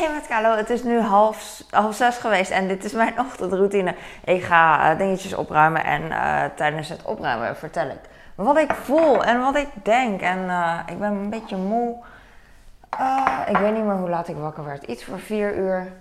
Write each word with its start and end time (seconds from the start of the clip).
Hey 0.00 0.12
met 0.12 0.26
Carlo, 0.26 0.56
het 0.56 0.70
is 0.70 0.82
nu 0.82 1.00
half, 1.00 1.62
half 1.70 1.94
zes 1.94 2.16
geweest 2.16 2.50
en 2.50 2.68
dit 2.68 2.84
is 2.84 2.92
mijn 2.92 3.20
ochtendroutine. 3.26 3.94
Ik 4.24 4.42
ga 4.42 4.90
eh, 4.90 4.98
dingetjes 4.98 5.34
opruimen 5.34 5.84
en 5.84 6.12
eh, 6.12 6.44
tijdens 6.54 6.88
het 6.88 7.02
opruimen 7.02 7.56
vertel 7.56 7.86
ik 7.86 7.98
wat 8.34 8.58
ik 8.58 8.72
voel 8.72 9.24
en 9.24 9.40
wat 9.40 9.56
ik 9.56 9.68
denk. 9.82 10.20
En 10.20 10.50
eh, 10.50 10.78
ik 10.86 10.98
ben 10.98 11.12
een 11.12 11.30
beetje 11.30 11.56
moe. 11.56 11.96
ik 13.48 13.56
weet 13.56 13.74
niet 13.74 13.84
meer 13.84 13.96
hoe 13.96 14.08
laat 14.08 14.28
ik 14.28 14.36
wakker 14.36 14.64
werd. 14.64 14.82
Iets 14.82 15.04
voor 15.04 15.18
vier 15.18 15.56
uur, 15.56 15.92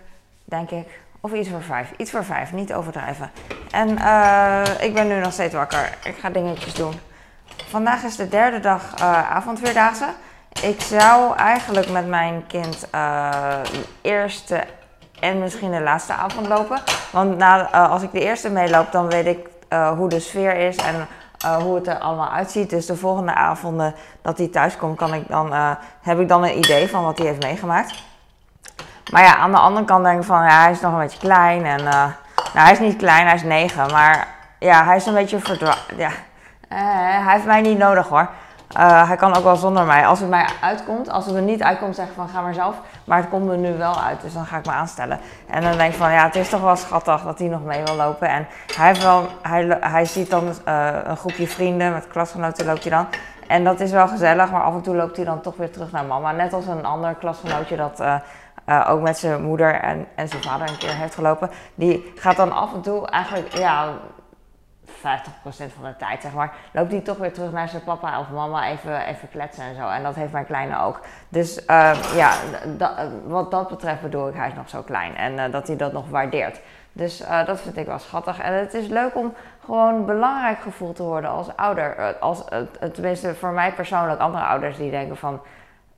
denk 0.46 0.72
ik. 0.72 1.00
Of 1.20 1.34
iets 1.34 1.50
voor 1.50 1.64
vijf. 1.64 1.92
Iets 1.98 2.12
voor 2.12 2.24
vijf, 2.24 2.54
niet 2.54 2.74
overdrijven. 2.74 3.32
En 3.72 3.90
ik 4.80 4.94
ben 4.94 5.08
nu 5.08 5.20
nog 5.20 5.34
steeds 5.34 5.54
wakker. 5.54 5.98
Ik 6.04 6.16
ga 6.18 6.30
dingetjes 6.30 6.74
doen. 6.74 6.94
Vandaag 7.70 8.04
is 8.04 8.16
de 8.16 8.28
derde 8.28 8.60
dag 8.60 9.02
avondweerdaagse. 9.30 10.08
Ik 10.62 10.82
zou 10.82 11.36
eigenlijk 11.36 11.90
met 11.90 12.08
mijn 12.08 12.44
kind 12.48 12.88
uh, 12.96 13.58
eerste 14.02 14.64
en 15.20 15.40
misschien 15.40 15.72
de 15.72 15.82
laatste 15.82 16.14
avond 16.14 16.48
lopen. 16.48 16.82
Want 17.12 17.38
na, 17.38 17.70
uh, 17.74 17.92
als 17.92 18.02
ik 18.02 18.12
de 18.12 18.20
eerste 18.20 18.50
meeloop, 18.50 18.92
dan 18.92 19.10
weet 19.10 19.26
ik 19.26 19.48
uh, 19.70 19.92
hoe 19.92 20.10
de 20.10 20.20
sfeer 20.20 20.56
is 20.56 20.76
en 20.76 21.08
hoe 21.64 21.76
het 21.76 21.88
er 21.88 21.98
allemaal 21.98 22.30
uitziet. 22.30 22.70
Dus 22.70 22.86
de 22.86 22.96
volgende 22.96 23.34
avonden 23.34 23.96
dat 24.22 24.38
hij 24.38 24.48
thuis 24.48 24.78
komt, 24.78 24.98
kan 24.98 25.14
ik 25.14 25.28
dan, 25.28 25.54
heb 26.02 26.20
ik 26.20 26.28
dan 26.28 26.44
een 26.44 26.58
idee 26.58 26.90
van 26.90 27.04
wat 27.04 27.18
hij 27.18 27.28
heeft 27.28 27.44
meegemaakt. 27.44 28.04
Maar 29.12 29.24
ja, 29.24 29.36
aan 29.36 29.52
de 29.52 29.58
andere 29.58 29.86
kant 29.86 30.04
denk 30.04 30.20
ik 30.20 30.26
van, 30.26 30.44
ja, 30.44 30.62
hij 30.62 30.72
is 30.72 30.82
nog 30.82 30.94
een 30.94 31.00
beetje 31.00 31.20
klein. 31.20 31.66
En, 31.66 31.84
nou, 31.84 32.12
hij 32.54 32.72
is 32.72 32.80
niet 32.80 32.98
klein, 32.98 33.26
hij 33.26 33.36
is 33.36 33.44
negen. 33.44 33.92
Maar 33.92 34.28
ja, 34.60 34.84
hij 34.84 34.96
is 34.96 35.06
een 35.06 35.14
beetje 35.14 35.40
verdwaald. 35.40 35.86
Ja, 35.98 36.12
hij 36.68 37.34
heeft 37.34 37.46
mij 37.46 37.62
niet 37.62 37.78
nodig 37.78 38.08
hoor. 38.08 38.30
Uh, 38.78 39.08
hij 39.08 39.16
kan 39.16 39.36
ook 39.36 39.44
wel 39.44 39.56
zonder 39.56 39.86
mij. 39.86 40.08
Als 40.08 40.20
het 40.20 40.30
mij 40.30 40.48
uitkomt, 40.62 41.10
als 41.10 41.26
het 41.26 41.36
er 41.36 41.42
niet 41.42 41.64
uitkomt, 41.64 41.96
zeg 41.96 42.08
ik 42.08 42.14
van 42.16 42.30
ga 42.30 42.42
maar 42.42 42.54
zelf. 42.54 42.76
Maar 43.04 43.18
het 43.18 43.30
komt 43.30 43.50
er 43.50 43.58
nu 43.58 43.78
wel 43.78 44.02
uit, 44.02 44.22
dus 44.22 44.34
dan 44.34 44.46
ga 44.46 44.58
ik 44.58 44.66
me 44.66 44.72
aanstellen. 44.72 45.20
En 45.48 45.62
dan 45.62 45.78
denk 45.78 45.92
ik 45.92 45.98
van 45.98 46.12
ja, 46.12 46.26
het 46.26 46.36
is 46.36 46.50
toch 46.50 46.62
wel 46.62 46.76
schattig 46.76 47.22
dat 47.22 47.40
hij 47.40 47.48
nog 47.48 47.64
mee 47.64 47.84
wil 47.84 47.96
lopen. 47.96 48.30
En 48.30 48.48
hij, 48.76 48.88
heeft 48.88 49.04
wel, 49.04 49.28
hij, 49.42 49.78
hij 49.80 50.06
ziet 50.06 50.30
dan 50.30 50.44
uh, 50.68 50.90
een 51.04 51.18
groepje 51.18 51.48
vrienden, 51.48 51.94
met 51.94 52.08
klasgenoten 52.08 52.66
loopt 52.66 52.84
hij 52.84 52.92
dan. 52.92 53.08
En 53.48 53.64
dat 53.64 53.80
is 53.80 53.92
wel 53.92 54.08
gezellig, 54.08 54.52
maar 54.52 54.64
af 54.64 54.74
en 54.74 54.82
toe 54.82 54.96
loopt 54.96 55.16
hij 55.16 55.26
dan 55.26 55.42
toch 55.42 55.56
weer 55.56 55.72
terug 55.72 55.92
naar 55.92 56.06
mama. 56.06 56.32
Net 56.32 56.54
als 56.54 56.68
een 56.68 56.86
ander 56.86 57.16
klasgenootje 57.16 57.76
dat 57.76 58.02
uh, 58.02 58.86
ook 58.90 59.02
met 59.02 59.18
zijn 59.18 59.44
moeder 59.44 59.74
en, 59.82 60.08
en 60.16 60.28
zijn 60.28 60.44
vader 60.44 60.70
een 60.70 60.78
keer 60.78 60.96
heeft 60.96 61.16
gelopen. 61.16 61.50
Die 61.76 62.14
gaat 62.16 62.36
dan 62.36 62.52
af 62.52 62.74
en 62.74 62.82
toe 62.82 63.08
eigenlijk 63.08 63.58
ja, 63.58 63.88
50% 65.00 65.02
van 65.52 65.84
de 65.84 65.96
tijd, 65.98 66.22
zeg 66.22 66.34
maar, 66.34 66.54
loopt 66.72 66.92
hij 66.92 67.02
toch 67.02 67.18
weer 67.18 67.34
terug 67.34 67.52
naar 67.52 67.70
zijn 67.70 67.84
papa 67.84 68.20
of 68.20 68.30
mama 68.30 68.68
even, 68.68 69.06
even 69.06 69.30
kletsen 69.30 69.64
en 69.64 69.76
zo. 69.76 69.88
En 69.88 70.04
dat 70.04 70.16
heeft 70.16 70.32
mijn 70.32 70.46
kleine 70.46 70.80
ook. 70.80 71.00
Dus 71.30 71.58
uh, 71.68 71.92
ja, 72.16 72.34
wat 73.26 73.52
dat 73.52 73.68
betreft 73.68 74.02
bedoel 74.02 74.28
ik, 74.28 74.36
hij 74.36 74.48
is 74.48 74.54
nog 74.54 74.70
zo 74.70 74.82
klein. 74.82 75.16
En 75.16 75.34
uh, 75.34 75.52
dat 75.52 75.68
hij 75.68 75.76
dat 75.76 75.94
nog 75.94 76.10
waardeert. 76.10 76.62
Dus 76.92 77.22
uh, 77.22 77.46
dat 77.46 77.62
vind 77.62 77.78
ik 77.78 77.86
wel 77.86 78.00
schattig. 78.00 78.40
En 78.40 78.54
het 78.54 78.74
is 78.74 78.88
leuk 78.88 79.16
om 79.16 79.34
gewoon 79.66 80.06
belangrijk 80.06 80.60
gevoeld 80.62 80.96
te 80.96 81.04
worden 81.04 81.30
als 81.30 81.56
ouder. 81.56 82.16
Als, 82.20 82.44
tenminste, 82.94 83.36
voor 83.36 83.52
mij 83.52 83.74
persoonlijk, 83.74 84.20
andere 84.20 84.44
ouders 84.44 84.78
die 84.78 84.92
denken 84.92 85.18
van... 85.18 85.42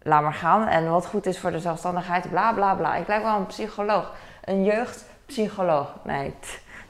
Laat 0.04 0.22
maar 0.22 0.34
gaan. 0.34 0.68
En 0.68 0.90
wat 0.90 1.06
goed 1.06 1.26
is 1.26 1.40
voor 1.40 1.52
de 1.52 1.60
zelfstandigheid, 1.60 2.30
bla 2.30 2.54
bla 2.54 2.76
bla. 2.76 2.96
Ik 2.96 3.08
lijk 3.08 3.24
wel 3.24 3.36
een 3.36 3.46
psycholoog. 3.46 4.12
Een 4.44 4.64
jeugdpsycholoog. 4.64 5.94
Nee, 6.04 6.36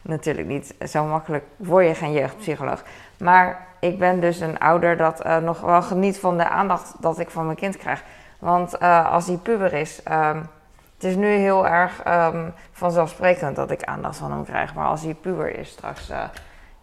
natuurlijk 0.02 0.47
niet. 0.47 0.75
Zo 0.89 1.05
makkelijk 1.05 1.44
word 1.55 1.88
je 1.88 1.95
geen 1.95 2.11
jeugdpsycholoog. 2.11 2.83
Maar 3.17 3.67
ik 3.80 3.99
ben 3.99 4.19
dus 4.19 4.39
een 4.39 4.59
ouder 4.59 4.97
dat 4.97 5.25
uh, 5.25 5.38
nog 5.38 5.61
wel 5.61 5.81
geniet 5.81 6.19
van 6.19 6.38
de 6.38 6.47
aandacht 6.47 6.94
dat 6.99 7.19
ik 7.19 7.30
van 7.30 7.45
mijn 7.45 7.57
kind 7.57 7.77
krijg. 7.77 8.03
Want 8.39 8.81
uh, 8.81 9.11
als 9.11 9.25
die 9.25 9.38
puber 9.38 9.73
is, 9.73 10.02
um, 10.11 10.49
het 10.95 11.03
is 11.03 11.16
nu 11.16 11.27
heel 11.27 11.67
erg 11.67 12.02
um, 12.07 12.53
vanzelfsprekend 12.72 13.55
dat 13.55 13.72
ik 13.72 13.83
aandacht 13.83 14.17
van 14.17 14.31
hem 14.31 14.45
krijg. 14.45 14.73
Maar 14.73 14.88
als 14.88 15.02
hij 15.02 15.13
puber 15.13 15.55
is 15.59 15.69
straks, 15.69 16.09
uh, 16.09 16.23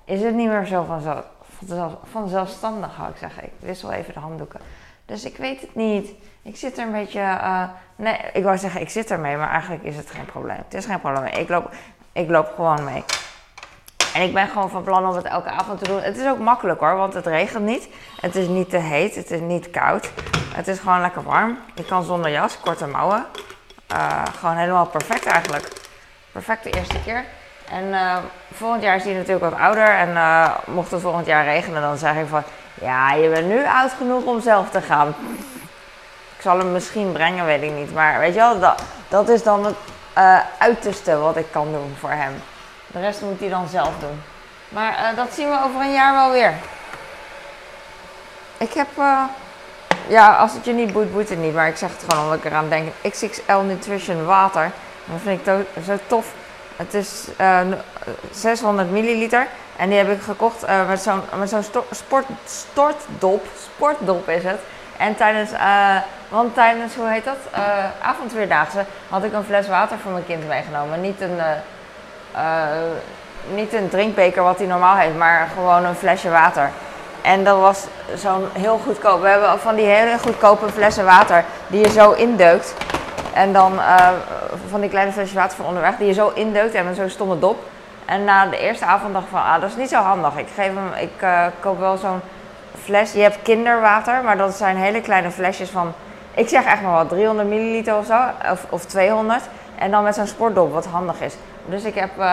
is 0.04 0.22
het 0.22 0.34
niet 0.34 0.48
meer 0.48 0.66
zo 0.66 0.84
vanzelf, 0.84 1.24
vanzelf, 1.58 1.92
vanzelfstandig, 2.10 2.94
zou 2.96 3.08
ik 3.08 3.16
zeggen. 3.16 3.44
Ik 3.44 3.52
wissel 3.58 3.92
even 3.92 4.14
de 4.14 4.20
handdoeken. 4.20 4.60
Dus 5.04 5.24
ik 5.24 5.36
weet 5.36 5.60
het 5.60 5.74
niet. 5.74 6.10
Ik 6.42 6.56
zit 6.56 6.78
er 6.78 6.86
een 6.86 6.92
beetje. 6.92 7.38
nee, 7.96 8.16
ik 8.32 8.42
wou 8.42 8.58
zeggen, 8.58 8.80
ik 8.80 8.90
zit 8.90 9.10
ermee, 9.10 9.36
maar 9.36 9.50
eigenlijk 9.50 9.82
is 9.82 9.96
het 9.96 10.10
geen 10.10 10.24
probleem. 10.24 10.56
Het 10.56 10.74
is 10.74 10.86
geen 10.86 11.00
probleem. 11.00 11.24
Ik 11.24 11.48
loop, 11.48 11.70
ik 12.18 12.30
loop 12.30 12.52
gewoon 12.54 12.84
mee. 12.84 13.04
En 14.14 14.22
ik 14.22 14.34
ben 14.34 14.48
gewoon 14.48 14.70
van 14.70 14.82
plan 14.82 15.08
om 15.08 15.16
het 15.16 15.24
elke 15.24 15.50
avond 15.50 15.78
te 15.78 15.88
doen. 15.88 16.02
Het 16.02 16.16
is 16.16 16.26
ook 16.26 16.38
makkelijk 16.38 16.80
hoor, 16.80 16.96
want 16.96 17.14
het 17.14 17.26
regent 17.26 17.64
niet. 17.64 17.88
Het 18.20 18.36
is 18.36 18.46
niet 18.46 18.70
te 18.70 18.76
heet, 18.76 19.14
het 19.14 19.30
is 19.30 19.40
niet 19.40 19.70
koud. 19.70 20.10
Het 20.54 20.68
is 20.68 20.78
gewoon 20.78 21.00
lekker 21.00 21.22
warm. 21.22 21.58
Je 21.74 21.84
kan 21.84 22.04
zonder 22.04 22.30
jas, 22.30 22.60
korte 22.60 22.86
mouwen. 22.86 23.26
Uh, 23.92 24.22
gewoon 24.38 24.56
helemaal 24.56 24.86
perfect 24.86 25.26
eigenlijk. 25.26 25.68
Perfecte 26.32 26.70
eerste 26.70 27.00
keer. 27.04 27.24
En 27.70 27.84
uh, 27.84 28.16
volgend 28.52 28.82
jaar 28.82 28.96
is 28.96 29.04
hij 29.04 29.12
natuurlijk 29.12 29.50
wat 29.50 29.60
ouder. 29.60 29.88
En 29.88 30.08
uh, 30.08 30.50
mocht 30.66 30.90
het 30.90 31.00
volgend 31.00 31.26
jaar 31.26 31.44
regenen, 31.44 31.82
dan 31.82 31.96
zeg 31.96 32.14
ik 32.14 32.26
van... 32.28 32.42
Ja, 32.74 33.12
je 33.12 33.28
bent 33.28 33.46
nu 33.46 33.66
oud 33.66 33.92
genoeg 33.92 34.24
om 34.24 34.40
zelf 34.40 34.70
te 34.70 34.80
gaan. 34.80 35.08
Ik 36.36 36.42
zal 36.42 36.58
hem 36.58 36.72
misschien 36.72 37.12
brengen, 37.12 37.44
weet 37.44 37.62
ik 37.62 37.72
niet. 37.72 37.94
Maar 37.94 38.18
weet 38.18 38.34
je 38.34 38.40
wel, 38.40 38.60
dat, 38.60 38.82
dat 39.08 39.28
is 39.28 39.42
dan 39.42 39.64
het 39.64 39.76
uh, 40.18 40.38
uiterste 40.58 41.16
wat 41.16 41.36
ik 41.36 41.46
kan 41.50 41.72
doen 41.72 41.96
voor 42.00 42.10
hem. 42.10 42.42
De 42.86 43.00
rest 43.00 43.20
moet 43.20 43.40
hij 43.40 43.48
dan 43.48 43.68
zelf 43.68 43.92
doen. 44.00 44.22
Maar 44.68 44.92
uh, 44.92 45.16
dat 45.16 45.32
zien 45.32 45.48
we 45.48 45.64
over 45.64 45.80
een 45.80 45.92
jaar 45.92 46.12
wel 46.12 46.32
weer. 46.32 46.52
Ik 48.56 48.72
heb, 48.72 48.88
uh, 48.98 49.22
ja, 50.08 50.36
als 50.36 50.52
het 50.52 50.64
je 50.64 50.72
niet 50.72 50.92
boeit, 50.92 51.12
boeit 51.12 51.28
het 51.28 51.38
niet. 51.38 51.54
Maar 51.54 51.68
ik 51.68 51.76
zeg 51.76 51.90
het 51.90 52.04
gewoon 52.08 52.24
omdat 52.24 52.38
ik 52.38 52.44
eraan 52.44 52.68
denk. 52.68 52.92
XXL 53.10 53.58
Nutrition 53.66 54.24
water. 54.24 54.70
Dat 55.04 55.20
vind 55.22 55.46
ik 55.46 55.64
zo 55.84 55.96
tof. 56.06 56.32
Het 56.76 56.94
is 56.94 57.24
600 58.32 58.90
milliliter. 58.90 59.46
En 59.76 59.88
die 59.88 59.98
heb 59.98 60.10
ik 60.10 60.22
gekocht 60.22 60.66
met 60.88 61.00
zo'n 61.00 61.22
zo'n 61.44 61.64
sport, 61.90 62.26
stortdop. 62.44 63.46
Sportdop 63.74 64.28
is 64.28 64.42
het. 64.44 64.60
En 64.96 65.16
tijdens, 65.16 65.50
want 66.28 66.54
tijdens, 66.54 66.94
hoe 66.94 67.08
heet 67.08 67.24
dat, 67.24 67.36
uh, 67.52 67.58
avondweerdaagse 68.02 68.84
had 69.08 69.24
ik 69.24 69.32
een 69.32 69.44
fles 69.44 69.68
water 69.68 69.98
voor 69.98 70.12
mijn 70.12 70.26
kind 70.26 70.48
meegenomen. 70.48 71.00
Niet 71.00 71.20
een, 71.20 71.38
uh, 72.36 72.42
niet 73.54 73.72
een 73.72 73.88
drinkbeker 73.88 74.42
wat 74.42 74.58
hij 74.58 74.66
normaal 74.66 74.96
heeft, 74.96 75.16
maar 75.16 75.48
gewoon 75.54 75.84
een 75.84 75.94
flesje 75.94 76.30
water. 76.30 76.70
En 77.22 77.44
dat 77.44 77.58
was 77.60 77.86
zo'n 78.14 78.48
heel 78.52 78.78
goedkoop. 78.78 79.20
We 79.20 79.28
hebben 79.28 79.58
van 79.58 79.74
die 79.74 79.86
hele 79.86 80.18
goedkope 80.18 80.68
flessen 80.68 81.04
water 81.04 81.44
die 81.66 81.80
je 81.80 81.90
zo 81.90 82.12
indeukt. 82.12 82.74
En 83.34 83.52
dan 83.52 83.80
van 84.68 84.80
die 84.80 84.90
kleine 84.90 85.12
flesjes 85.12 85.34
water 85.34 85.56
van 85.56 85.66
onderweg 85.66 85.96
die 85.96 86.06
je 86.06 86.12
zo 86.12 86.30
indeukt 86.34 86.74
en 86.74 86.84
met 86.84 86.96
zo'n 86.96 87.08
stomme 87.08 87.38
dop. 87.38 87.58
En 88.04 88.24
na 88.24 88.46
de 88.46 88.58
eerste 88.58 88.84
avond 88.84 89.12
dacht 89.12 89.24
ik 89.24 89.30
van, 89.30 89.42
ah, 89.42 89.60
dat 89.60 89.70
is 89.70 89.76
niet 89.76 89.88
zo 89.88 90.00
handig. 90.00 90.36
Ik, 90.36 90.48
geef 90.54 90.66
hem, 90.74 90.92
ik 91.00 91.26
koop 91.60 91.78
wel 91.78 91.96
zo'n 91.96 92.20
fles. 92.82 93.12
Je 93.12 93.20
hebt 93.20 93.42
kinderwater, 93.42 94.22
maar 94.22 94.36
dat 94.36 94.54
zijn 94.54 94.76
hele 94.76 95.00
kleine 95.00 95.30
flesjes 95.30 95.70
van, 95.70 95.94
ik 96.38 96.48
zeg 96.48 96.64
echt 96.64 96.82
maar 96.82 96.92
wat, 96.92 97.08
300 97.08 97.48
milliliter 97.48 97.96
of 97.96 98.06
zo, 98.06 98.20
of, 98.50 98.66
of 98.68 98.84
200. 98.84 99.48
En 99.78 99.90
dan 99.90 100.02
met 100.02 100.14
zo'n 100.14 100.26
sportdop, 100.26 100.72
wat 100.72 100.86
handig 100.86 101.20
is. 101.20 101.36
Dus 101.66 101.84
ik 101.84 101.94
heb, 101.94 102.10
uh, 102.10 102.24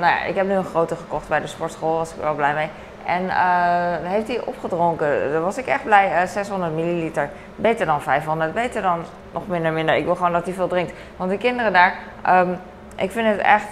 ja, 0.00 0.24
ik 0.24 0.34
heb 0.34 0.46
nu 0.46 0.52
een 0.52 0.64
grote 0.64 0.96
gekocht 0.96 1.28
bij 1.28 1.40
de 1.40 1.46
sportschool, 1.46 1.96
was 1.96 2.10
ik 2.10 2.20
wel 2.20 2.34
blij 2.34 2.54
mee. 2.54 2.68
En 3.04 3.24
uh, 3.24 4.10
heeft 4.10 4.28
hij 4.28 4.40
opgedronken. 4.44 5.32
Daar 5.32 5.40
was 5.40 5.58
ik 5.58 5.66
echt 5.66 5.84
blij. 5.84 6.06
Uh, 6.10 6.22
eh, 6.22 6.28
600 6.28 6.74
milliliter. 6.74 7.30
Beter 7.56 7.86
dan 7.86 8.02
500. 8.02 8.54
Beter 8.54 8.82
dan 8.82 9.04
nog 9.32 9.46
minder, 9.46 9.72
minder. 9.72 9.94
Ik 9.94 10.04
wil 10.04 10.14
gewoon 10.14 10.32
dat 10.32 10.44
hij 10.44 10.54
veel 10.54 10.68
drinkt. 10.68 10.92
Want 11.16 11.30
de 11.30 11.38
kinderen 11.38 11.72
daar, 11.72 11.94
um, 12.28 12.58
ik 12.96 13.10
vind 13.10 13.28
het 13.28 13.38
echt. 13.38 13.66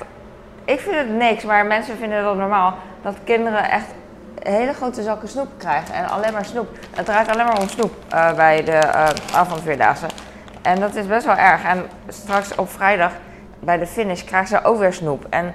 Ik 0.64 0.80
vind 0.80 0.96
het 0.96 1.10
niks, 1.10 1.44
maar 1.44 1.66
mensen 1.66 1.96
vinden 1.96 2.22
dat 2.22 2.36
normaal. 2.36 2.74
Dat 3.02 3.14
kinderen 3.24 3.70
echt 3.70 3.86
hele 4.50 4.72
grote 4.72 5.02
zakken 5.02 5.28
snoep 5.28 5.48
krijgt. 5.56 5.90
En 5.90 6.08
alleen 6.08 6.32
maar 6.32 6.44
snoep. 6.44 6.68
Het 6.96 7.06
draait 7.06 7.28
alleen 7.28 7.46
maar 7.46 7.60
om 7.60 7.68
snoep 7.68 7.92
uh, 8.14 8.32
bij 8.32 8.64
de 8.64 8.80
uh. 9.66 9.92
En 10.62 10.80
dat 10.80 10.94
is 10.94 11.06
best 11.06 11.26
wel 11.26 11.36
erg. 11.36 11.64
En 11.64 11.86
straks 12.08 12.54
op 12.54 12.70
vrijdag 12.70 13.12
bij 13.60 13.78
de 13.78 13.86
finish 13.86 14.24
krijgt 14.24 14.48
ze 14.48 14.64
ook 14.64 14.78
weer 14.78 14.92
snoep. 14.92 15.26
En 15.30 15.54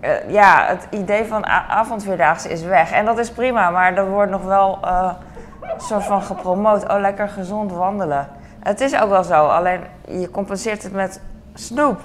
uh, 0.00 0.30
ja, 0.30 0.66
het 0.66 0.86
idee 0.90 1.24
van 1.24 1.46
avondvierdaagse 1.46 2.48
is 2.48 2.62
weg. 2.62 2.92
En 2.92 3.04
dat 3.04 3.18
is 3.18 3.30
prima, 3.30 3.70
maar 3.70 3.96
er 3.96 4.08
wordt 4.08 4.30
nog 4.30 4.42
wel 4.42 4.78
soort 5.76 6.04
van 6.04 6.22
gepromoot. 6.22 6.88
Oh, 6.88 7.00
lekker 7.00 7.28
gezond 7.28 7.72
wandelen. 7.72 8.28
Het 8.62 8.80
is 8.80 9.00
ook 9.00 9.08
wel 9.08 9.24
zo, 9.24 9.46
alleen 9.46 9.80
je 10.08 10.30
compenseert 10.30 10.82
het 10.82 10.92
met 10.92 11.20
snoep. 11.54 12.00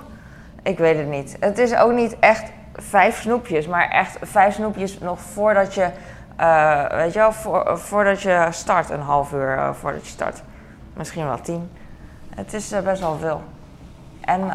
Ik 0.63 0.77
weet 0.77 0.97
het 0.97 1.07
niet. 1.07 1.37
Het 1.39 1.57
is 1.57 1.75
ook 1.75 1.91
niet 1.91 2.19
echt 2.19 2.51
vijf 2.75 3.21
snoepjes, 3.21 3.67
maar 3.67 3.89
echt 3.89 4.17
vijf 4.21 4.53
snoepjes 4.53 4.99
nog 4.99 5.19
voordat 5.19 5.73
je, 5.73 5.89
uh, 6.39 6.85
weet 6.89 7.13
je 7.13 7.19
wel, 7.19 7.31
voor, 7.31 7.77
voordat 7.79 8.21
je 8.21 8.47
start, 8.49 8.89
een 8.89 9.01
half 9.01 9.33
uur 9.33 9.55
uh, 9.55 9.73
voordat 9.73 10.05
je 10.05 10.11
start. 10.11 10.41
Misschien 10.93 11.25
wel 11.25 11.41
tien. 11.41 11.71
Het 12.35 12.53
is 12.53 12.73
uh, 12.73 12.79
best 12.79 13.01
wel 13.01 13.17
veel. 13.17 13.41
En 14.21 14.53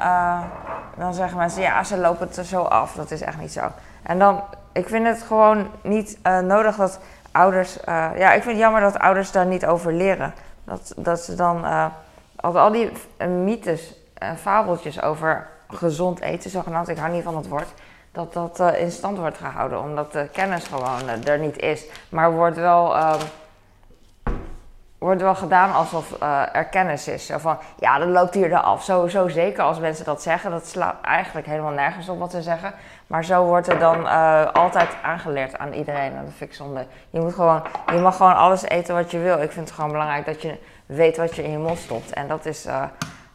dan 0.96 1.14
zeggen 1.14 1.38
mensen, 1.38 1.62
ja, 1.62 1.84
ze 1.84 1.96
lopen 1.98 2.26
het 2.26 2.36
er 2.36 2.44
zo 2.44 2.62
af. 2.62 2.94
Dat 2.94 3.10
is 3.10 3.20
echt 3.20 3.38
niet 3.38 3.52
zo. 3.52 3.60
En 4.02 4.18
dan, 4.18 4.42
ik 4.72 4.88
vind 4.88 5.06
het 5.06 5.22
gewoon 5.22 5.66
niet 5.82 6.18
nodig 6.42 6.76
dat 6.76 6.98
ouders, 7.30 7.78
ja, 7.86 8.32
ik 8.32 8.42
vind 8.42 8.54
het 8.54 8.56
jammer 8.56 8.80
dat 8.80 8.98
ouders 8.98 9.32
daar 9.32 9.46
niet 9.46 9.66
over 9.66 9.92
leren. 9.92 10.34
Dat, 10.64 10.92
dat 10.96 11.20
ze 11.20 11.34
dan, 11.34 11.64
al, 12.36 12.70
die 12.70 12.92
mythes 13.28 13.94
fabeltjes 14.36 15.02
over 15.02 15.48
gezond 15.68 16.20
eten, 16.20 16.50
zogenaamd, 16.50 16.88
ik 16.88 16.98
hou 16.98 17.12
niet 17.12 17.24
van 17.24 17.36
het 17.36 17.48
woord, 17.48 17.72
dat 18.12 18.32
dat 18.32 18.60
uh, 18.60 18.80
in 18.80 18.90
stand 18.90 19.18
wordt 19.18 19.38
gehouden, 19.38 19.80
omdat 19.80 20.12
de 20.12 20.28
kennis 20.32 20.64
gewoon 20.64 21.02
uh, 21.04 21.28
er 21.28 21.38
niet 21.38 21.58
is. 21.58 21.84
Maar 22.08 22.32
wordt 22.32 22.56
wel, 22.56 22.96
uh, 22.96 23.14
wordt 24.98 25.20
wel 25.20 25.34
gedaan 25.34 25.72
alsof 25.72 26.20
er 26.52 26.64
kennis 26.64 27.08
is. 27.08 27.26
Zo 27.26 27.38
van, 27.38 27.58
ja, 27.78 27.98
dat 27.98 28.08
loopt 28.08 28.34
hier 28.34 28.56
af. 28.56 28.82
Sowieso 28.82 29.28
zeker 29.28 29.62
als 29.62 29.78
mensen 29.78 30.04
dat 30.04 30.22
zeggen. 30.22 30.50
Dat 30.50 30.66
slaat 30.66 31.00
eigenlijk 31.02 31.46
helemaal 31.46 31.72
nergens 31.72 32.08
op 32.08 32.18
wat 32.18 32.30
ze 32.30 32.42
zeggen. 32.42 32.74
Maar 33.06 33.24
zo 33.24 33.44
wordt 33.44 33.68
er 33.68 33.78
dan 33.78 34.06
altijd 34.52 34.96
aangeleerd 35.02 35.58
aan 35.58 35.72
iedereen. 35.72 36.12
En 36.12 36.24
dat 36.24 36.34
vind 36.36 36.50
ik 36.50 36.56
zonde. 36.56 36.86
Je, 37.10 37.20
moet 37.20 37.34
gewoon, 37.34 37.62
je 37.86 37.98
mag 37.98 38.16
gewoon 38.16 38.36
alles 38.36 38.62
eten 38.62 38.94
wat 38.94 39.10
je 39.10 39.18
wil. 39.18 39.42
Ik 39.42 39.52
vind 39.52 39.66
het 39.66 39.74
gewoon 39.74 39.92
belangrijk 39.92 40.26
dat 40.26 40.42
je 40.42 40.58
weet 40.86 41.16
wat 41.16 41.36
je 41.36 41.44
in 41.44 41.50
je 41.50 41.58
mond 41.58 41.78
stopt. 41.78 42.12
En 42.12 42.28
dat 42.28 42.46
is 42.46 42.66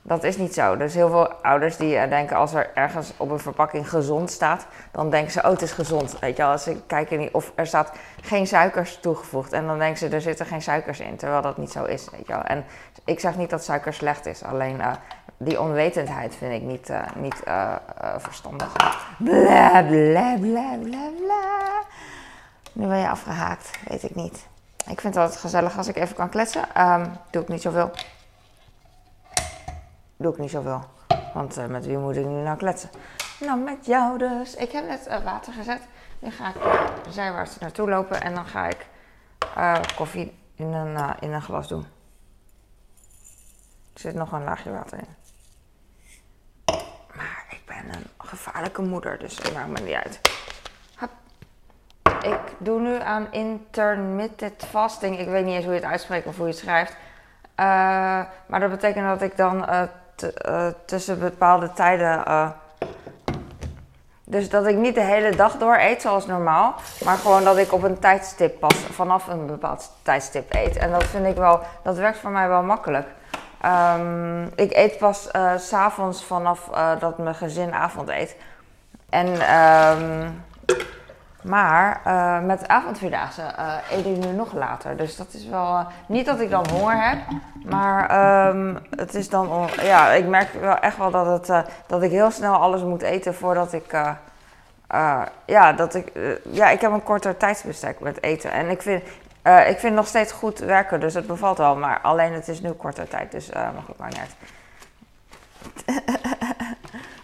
dat 0.07 0.23
is 0.23 0.37
niet 0.37 0.53
zo. 0.53 0.77
Dus 0.77 0.93
heel 0.93 1.09
veel 1.09 1.33
ouders 1.33 1.77
die 1.77 1.95
uh, 1.95 2.09
denken 2.09 2.37
als 2.37 2.53
er 2.53 2.69
ergens 2.73 3.13
op 3.17 3.29
een 3.29 3.39
verpakking 3.39 3.89
gezond 3.89 4.31
staat, 4.31 4.65
dan 4.91 5.09
denken 5.09 5.31
ze, 5.31 5.39
oh 5.43 5.49
het 5.49 5.61
is 5.61 5.71
gezond. 5.71 6.19
Weet 6.19 6.37
je 6.37 6.41
wel, 6.41 6.51
als 6.51 6.63
ze 6.63 6.81
kijken 6.87 7.29
of 7.31 7.51
er 7.55 7.67
staat 7.67 7.91
geen 8.21 8.47
suikers 8.47 8.99
toegevoegd 8.99 9.53
en 9.53 9.67
dan 9.67 9.79
denken 9.79 9.97
ze, 9.97 10.07
er 10.07 10.21
zitten 10.21 10.45
geen 10.45 10.61
suikers 10.61 10.99
in, 10.99 11.15
terwijl 11.15 11.41
dat 11.41 11.57
niet 11.57 11.71
zo 11.71 11.83
is. 11.83 12.09
Weet 12.11 12.27
je 12.27 12.33
wel. 12.33 12.41
En 12.41 12.65
ik 13.05 13.19
zeg 13.19 13.37
niet 13.37 13.49
dat 13.49 13.63
suiker 13.63 13.93
slecht 13.93 14.25
is, 14.25 14.43
alleen 14.43 14.75
uh, 14.75 14.91
die 15.37 15.61
onwetendheid 15.61 16.35
vind 16.35 16.53
ik 16.53 16.61
niet, 16.61 16.89
uh, 16.89 17.01
niet 17.15 17.43
verstandig. 18.17 18.73
Bla 19.17 19.83
bla 19.83 20.37
bla 20.39 20.77
bla 20.83 21.09
bla. 21.17 21.83
Nu 22.73 22.87
ben 22.87 22.97
je 22.97 23.09
afgehaakt, 23.09 23.71
weet 23.87 24.03
ik 24.03 24.15
niet. 24.15 24.45
Ik 24.77 25.01
vind 25.01 25.13
het 25.13 25.23
altijd 25.23 25.39
gezellig 25.39 25.77
als 25.77 25.87
ik 25.87 25.95
even 25.95 26.15
kan 26.15 26.29
kletsen. 26.29 26.63
Um, 26.77 27.11
doe 27.29 27.41
ik 27.41 27.47
niet 27.47 27.61
zoveel 27.61 27.91
doe 30.17 30.31
ik 30.31 30.37
niet 30.37 30.51
zoveel. 30.51 30.83
Want 31.33 31.57
uh, 31.57 31.65
met 31.65 31.85
wie 31.85 31.97
moet 31.97 32.15
ik 32.15 32.25
nu 32.25 32.41
nou 32.41 32.57
kletsen? 32.57 32.89
Nou, 33.39 33.59
met 33.59 33.85
jou 33.85 34.17
dus. 34.17 34.55
Ik 34.55 34.71
heb 34.71 34.87
net 34.87 35.07
uh, 35.07 35.23
water 35.23 35.53
gezet. 35.53 35.81
Nu 36.19 36.31
ga 36.31 36.47
ik 36.47 36.55
zijwaarts 37.09 37.57
naartoe 37.57 37.89
lopen 37.89 38.21
en 38.21 38.35
dan 38.35 38.45
ga 38.45 38.67
ik 38.67 38.87
uh, 39.57 39.75
koffie 39.95 40.39
in 40.55 40.73
een, 40.73 41.15
in 41.19 41.33
een 41.33 41.41
glas 41.41 41.67
doen. 41.67 41.85
Er 43.93 43.99
zit 43.99 44.15
nog 44.15 44.31
een 44.31 44.43
laagje 44.43 44.71
water 44.71 44.97
in. 44.97 45.15
Maar 47.15 47.45
ik 47.49 47.61
ben 47.65 47.95
een 47.95 48.05
gevaarlijke 48.17 48.81
moeder, 48.81 49.19
dus 49.19 49.37
het 49.37 49.53
maakt 49.53 49.67
me 49.67 49.79
niet 49.79 49.95
uit. 49.95 50.21
Ik 52.21 52.55
doe 52.57 52.79
nu 52.79 52.99
aan 52.99 53.31
intermittent 53.31 54.63
fasting. 54.65 55.19
Ik 55.19 55.27
weet 55.27 55.45
niet 55.45 55.55
eens 55.55 55.65
hoe 55.65 55.73
je 55.73 55.79
het 55.79 55.89
uitspreekt 55.89 56.25
of 56.25 56.37
hoe 56.37 56.45
je 56.45 56.51
het 56.51 56.61
schrijft. 56.61 56.95
maar 58.47 58.59
dat 58.59 58.69
betekent 58.69 59.05
dat 59.05 59.21
ik 59.21 59.37
dan 59.37 59.65
tussen 60.85 61.19
bepaalde 61.19 61.73
tijden. 61.73 62.23
Uh, 62.27 62.49
dus 64.23 64.49
dat 64.49 64.65
ik 64.65 64.75
niet 64.75 64.95
de 64.95 65.03
hele 65.03 65.35
dag 65.35 65.57
door 65.57 65.77
eet 65.79 66.01
zoals 66.01 66.25
normaal. 66.25 66.75
Maar 67.03 67.17
gewoon 67.17 67.43
dat 67.43 67.57
ik 67.57 67.73
op 67.73 67.83
een 67.83 67.99
tijdstip 67.99 68.59
pas 68.59 68.75
vanaf 68.75 69.27
een 69.27 69.45
bepaald 69.45 69.91
tijdstip 70.01 70.53
eet. 70.53 70.77
En 70.77 70.91
dat 70.91 71.03
vind 71.03 71.25
ik 71.25 71.35
wel, 71.35 71.59
dat 71.83 71.97
werkt 71.97 72.17
voor 72.17 72.31
mij 72.31 72.47
wel 72.47 72.63
makkelijk. 72.63 73.07
Um, 73.65 74.43
ik 74.55 74.75
eet 74.75 74.97
pas 74.97 75.29
uh, 75.35 75.51
s'avonds 75.57 76.23
vanaf 76.23 76.69
dat 76.99 77.17
mijn 77.17 77.35
gezin 77.35 77.73
avond 77.73 78.09
eet. 78.09 78.35
En 79.09 79.27
um, 79.55 80.43
maar 81.41 82.01
uh, 82.07 82.39
met 82.39 82.67
avondvierdaagse 82.67 83.41
uh, 83.41 83.73
eet 83.91 84.05
ik 84.05 84.17
nu 84.17 84.31
nog 84.31 84.53
later. 84.53 84.97
Dus 84.97 85.15
dat 85.15 85.33
is 85.33 85.45
wel. 85.45 85.65
Uh, 85.65 85.85
niet 86.05 86.25
dat 86.25 86.39
ik 86.39 86.49
dan 86.49 86.69
honger 86.69 87.09
heb. 87.09 87.17
Maar 87.65 88.47
um, 88.47 88.79
het 88.89 89.13
is 89.15 89.29
dan. 89.29 89.69
Ja, 89.81 90.11
ik 90.11 90.25
merk 90.25 90.53
wel 90.53 90.77
echt 90.77 90.97
wel 90.97 91.11
dat, 91.11 91.47
het, 91.47 91.65
dat 91.87 92.03
ik 92.03 92.11
heel 92.11 92.31
snel 92.31 92.55
alles 92.55 92.81
moet 92.81 93.01
eten 93.01 93.35
voordat 93.35 93.73
ik. 93.73 93.91
ja, 95.45 95.73
dat 95.73 95.95
ik. 95.95 96.11
ja, 96.51 96.69
ik 96.69 96.81
heb 96.81 96.91
een 96.91 97.03
korter 97.03 97.37
tijdsbestek 97.37 97.99
met 97.99 98.23
eten. 98.23 98.51
En 98.51 98.69
ik 98.69 98.81
vind. 98.81 99.03
ik 99.67 99.79
vind 99.79 99.95
nog 99.95 100.07
steeds 100.07 100.31
goed 100.31 100.59
werken, 100.59 100.99
dus 100.99 101.13
het 101.13 101.27
bevalt 101.27 101.57
wel. 101.57 101.75
Maar 101.75 101.99
alleen 102.01 102.33
het 102.33 102.47
is 102.47 102.61
nu 102.61 102.71
korter 102.71 103.07
tijd, 103.07 103.31
dus 103.31 103.49
mag 103.51 103.87
ik 103.87 103.97
maar 103.97 104.09
niet 104.09 104.35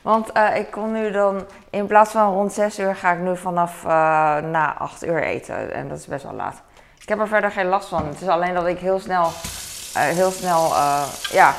Want 0.03 0.29
uh, 0.37 0.55
ik 0.55 0.71
kon 0.71 0.91
nu 0.91 1.11
dan, 1.11 1.45
in 1.69 1.87
plaats 1.87 2.11
van 2.11 2.33
rond 2.33 2.53
6 2.53 2.79
uur, 2.79 2.95
ga 2.95 3.11
ik 3.11 3.19
nu 3.19 3.37
vanaf 3.37 3.83
uh, 3.83 3.89
na 4.37 4.75
8 4.77 5.05
uur 5.05 5.23
eten. 5.23 5.73
En 5.73 5.87
dat 5.87 5.97
is 5.97 6.05
best 6.05 6.23
wel 6.23 6.33
laat. 6.33 6.61
Ik 6.99 7.09
heb 7.09 7.19
er 7.19 7.27
verder 7.27 7.51
geen 7.51 7.67
last 7.67 7.87
van. 7.87 8.07
Het 8.07 8.21
is 8.21 8.27
alleen 8.27 8.53
dat 8.53 8.65
ik 8.65 8.79
heel 8.79 8.99
snel, 8.99 9.23
uh, 9.23 10.01
heel 10.01 10.31
snel, 10.31 10.73
ja. 11.31 11.53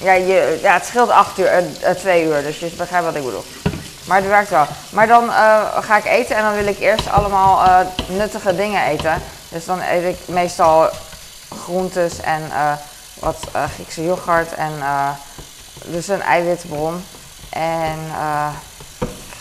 Ja, 0.00 0.12
je, 0.12 0.58
ja, 0.62 0.72
het 0.72 0.84
scheelt 0.84 1.10
8 1.10 1.38
uur, 1.38 1.62
2 1.96 2.24
uur, 2.24 2.42
dus 2.42 2.58
je 2.58 2.70
begrijpt 2.76 3.06
wat 3.06 3.14
ik 3.14 3.24
bedoel. 3.24 3.44
Maar 4.06 4.16
het 4.16 4.26
werkt 4.26 4.50
wel. 4.50 4.64
Maar 4.92 5.06
dan 5.06 5.30
ga 5.82 5.96
ik 5.96 6.04
eten 6.04 6.36
en 6.36 6.42
dan 6.42 6.54
wil 6.54 6.66
ik 6.66 6.78
eerst 6.78 7.10
allemaal 7.10 7.84
nuttige 8.08 8.56
dingen 8.56 8.84
eten. 8.84 9.22
Dus 9.48 9.64
dan 9.64 9.80
eet 9.80 10.04
ik 10.04 10.28
meestal 10.28 10.88
groentes 11.48 12.20
en 12.20 12.42
wat 13.20 13.36
Griekse 13.74 14.04
yoghurt 14.04 14.54
en 14.54 14.72
dus 15.84 16.08
een 16.08 16.22
eiwitbron. 16.22 17.04
En 17.50 17.98
uh, 18.08 18.48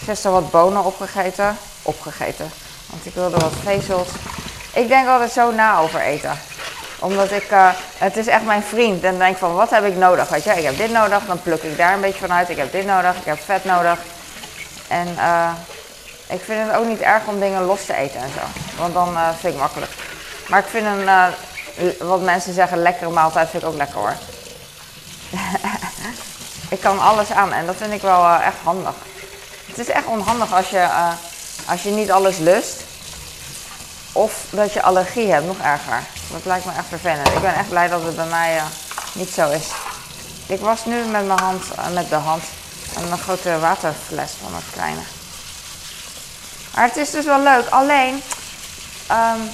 gisteren 0.05 0.41
wat 0.41 0.51
bonen 0.51 0.83
opgegeten. 0.83 1.57
Opgegeten. 1.81 2.51
Want 2.89 3.05
ik 3.05 3.13
wilde 3.13 3.37
wat 3.37 3.53
vezels. 3.63 4.07
Ik 4.73 4.87
denk 4.87 5.07
altijd 5.07 5.31
zo 5.31 5.51
na 5.51 5.79
over 5.79 5.99
eten. 5.99 6.39
Omdat 6.99 7.31
ik, 7.31 7.51
uh, 7.51 7.69
het 7.97 8.17
is 8.17 8.27
echt 8.27 8.43
mijn 8.43 8.63
vriend. 8.63 9.03
En 9.03 9.17
denk 9.17 9.37
van, 9.37 9.55
wat 9.55 9.69
heb 9.69 9.85
ik 9.85 9.95
nodig? 9.95 10.29
Weet 10.29 10.43
je, 10.43 10.51
ik 10.51 10.63
heb 10.63 10.77
dit 10.77 10.91
nodig. 10.91 11.25
Dan 11.25 11.41
pluk 11.41 11.63
ik 11.63 11.77
daar 11.77 11.93
een 11.93 12.01
beetje 12.01 12.27
van 12.27 12.33
uit. 12.33 12.49
Ik 12.49 12.57
heb 12.57 12.71
dit 12.71 12.85
nodig. 12.85 13.15
Ik 13.15 13.25
heb 13.25 13.39
vet 13.45 13.65
nodig. 13.65 13.99
En 14.87 15.07
uh, 15.07 15.49
ik 16.27 16.41
vind 16.43 16.67
het 16.67 16.77
ook 16.77 16.85
niet 16.85 17.01
erg 17.01 17.25
om 17.25 17.39
dingen 17.39 17.63
los 17.63 17.85
te 17.85 17.95
eten 17.95 18.21
en 18.21 18.29
zo. 18.33 18.61
Want 18.81 18.93
dan 18.93 19.17
vind 19.39 19.53
ik 19.53 19.59
makkelijk. 19.59 19.91
Maar 20.47 20.59
ik 20.59 20.65
vind 20.65 20.85
een, 20.85 21.09
wat 22.07 22.21
mensen 22.21 22.53
zeggen, 22.53 22.81
lekkere 22.81 23.09
maaltijd 23.09 23.49
vind 23.49 23.63
ik 23.63 23.69
ook 23.69 23.75
lekker 23.75 23.97
hoor. 23.97 24.13
Ik 26.69 26.79
kan 26.79 26.99
alles 26.99 27.31
aan 27.31 27.53
en 27.53 27.65
dat 27.65 27.75
vind 27.75 27.93
ik 27.93 28.01
wel 28.01 28.23
uh, 28.23 28.45
echt 28.45 28.57
handig. 28.63 28.93
Het 29.65 29.77
is 29.77 29.87
echt 29.87 30.05
onhandig 30.05 30.53
als 30.53 30.69
je, 30.69 30.77
uh, 30.77 31.09
als 31.65 31.83
je 31.83 31.89
niet 31.89 32.11
alles 32.11 32.37
lust. 32.37 32.83
Of 34.11 34.33
dat 34.49 34.73
je 34.73 34.81
allergie 34.81 35.31
hebt, 35.31 35.45
nog 35.45 35.57
erger. 35.57 36.03
Dat 36.31 36.45
lijkt 36.45 36.65
me 36.65 36.71
echt 36.71 36.87
vervelend. 36.87 37.27
Ik 37.27 37.41
ben 37.41 37.55
echt 37.55 37.69
blij 37.69 37.87
dat 37.87 38.03
het 38.03 38.15
bij 38.15 38.25
mij 38.25 38.55
uh, 38.55 38.63
niet 39.11 39.29
zo 39.29 39.49
is. 39.49 39.67
Ik 40.45 40.59
was 40.59 40.85
nu 40.85 41.03
met 41.03 41.27
mijn 41.27 41.39
hand, 41.39 41.63
met 41.93 42.09
de 42.09 42.15
hand, 42.15 42.43
een 42.95 43.17
grote 43.17 43.59
waterfles 43.59 44.31
van 44.43 44.55
het 44.55 44.63
kleine. 44.73 45.01
Maar 46.75 46.87
het 46.87 46.97
is 46.97 47.11
dus 47.11 47.25
wel 47.25 47.43
leuk. 47.43 47.69
Alleen, 47.69 48.23
um, 49.11 49.49